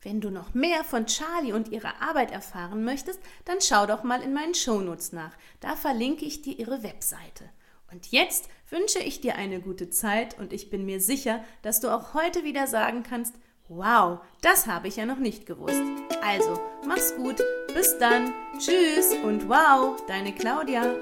Wenn 0.01 0.21
du 0.21 0.29
noch 0.29 0.53
mehr 0.53 0.83
von 0.83 1.07
Charlie 1.07 1.53
und 1.53 1.69
ihrer 1.69 2.01
Arbeit 2.01 2.31
erfahren 2.31 2.83
möchtest, 2.83 3.19
dann 3.45 3.61
schau 3.61 3.85
doch 3.85 4.03
mal 4.03 4.21
in 4.21 4.33
meinen 4.33 4.53
Shownotes 4.53 5.11
nach. 5.11 5.35
Da 5.59 5.75
verlinke 5.75 6.25
ich 6.25 6.41
dir 6.41 6.57
ihre 6.57 6.83
Webseite. 6.83 7.49
Und 7.91 8.11
jetzt 8.11 8.49
wünsche 8.69 8.99
ich 8.99 9.21
dir 9.21 9.35
eine 9.35 9.61
gute 9.61 9.89
Zeit 9.89 10.37
und 10.37 10.53
ich 10.53 10.69
bin 10.69 10.85
mir 10.85 10.99
sicher, 10.99 11.43
dass 11.61 11.79
du 11.79 11.89
auch 11.89 12.13
heute 12.13 12.43
wieder 12.43 12.67
sagen 12.67 13.03
kannst, 13.03 13.35
wow, 13.69 14.19
das 14.41 14.67
habe 14.67 14.87
ich 14.87 14.97
ja 14.97 15.05
noch 15.05 15.19
nicht 15.19 15.45
gewusst. 15.45 15.81
Also, 16.21 16.59
mach's 16.85 17.15
gut, 17.15 17.41
bis 17.73 17.97
dann, 17.97 18.33
tschüss 18.59 19.13
und 19.23 19.49
wow, 19.49 19.95
deine 20.07 20.33
Claudia. 20.33 20.95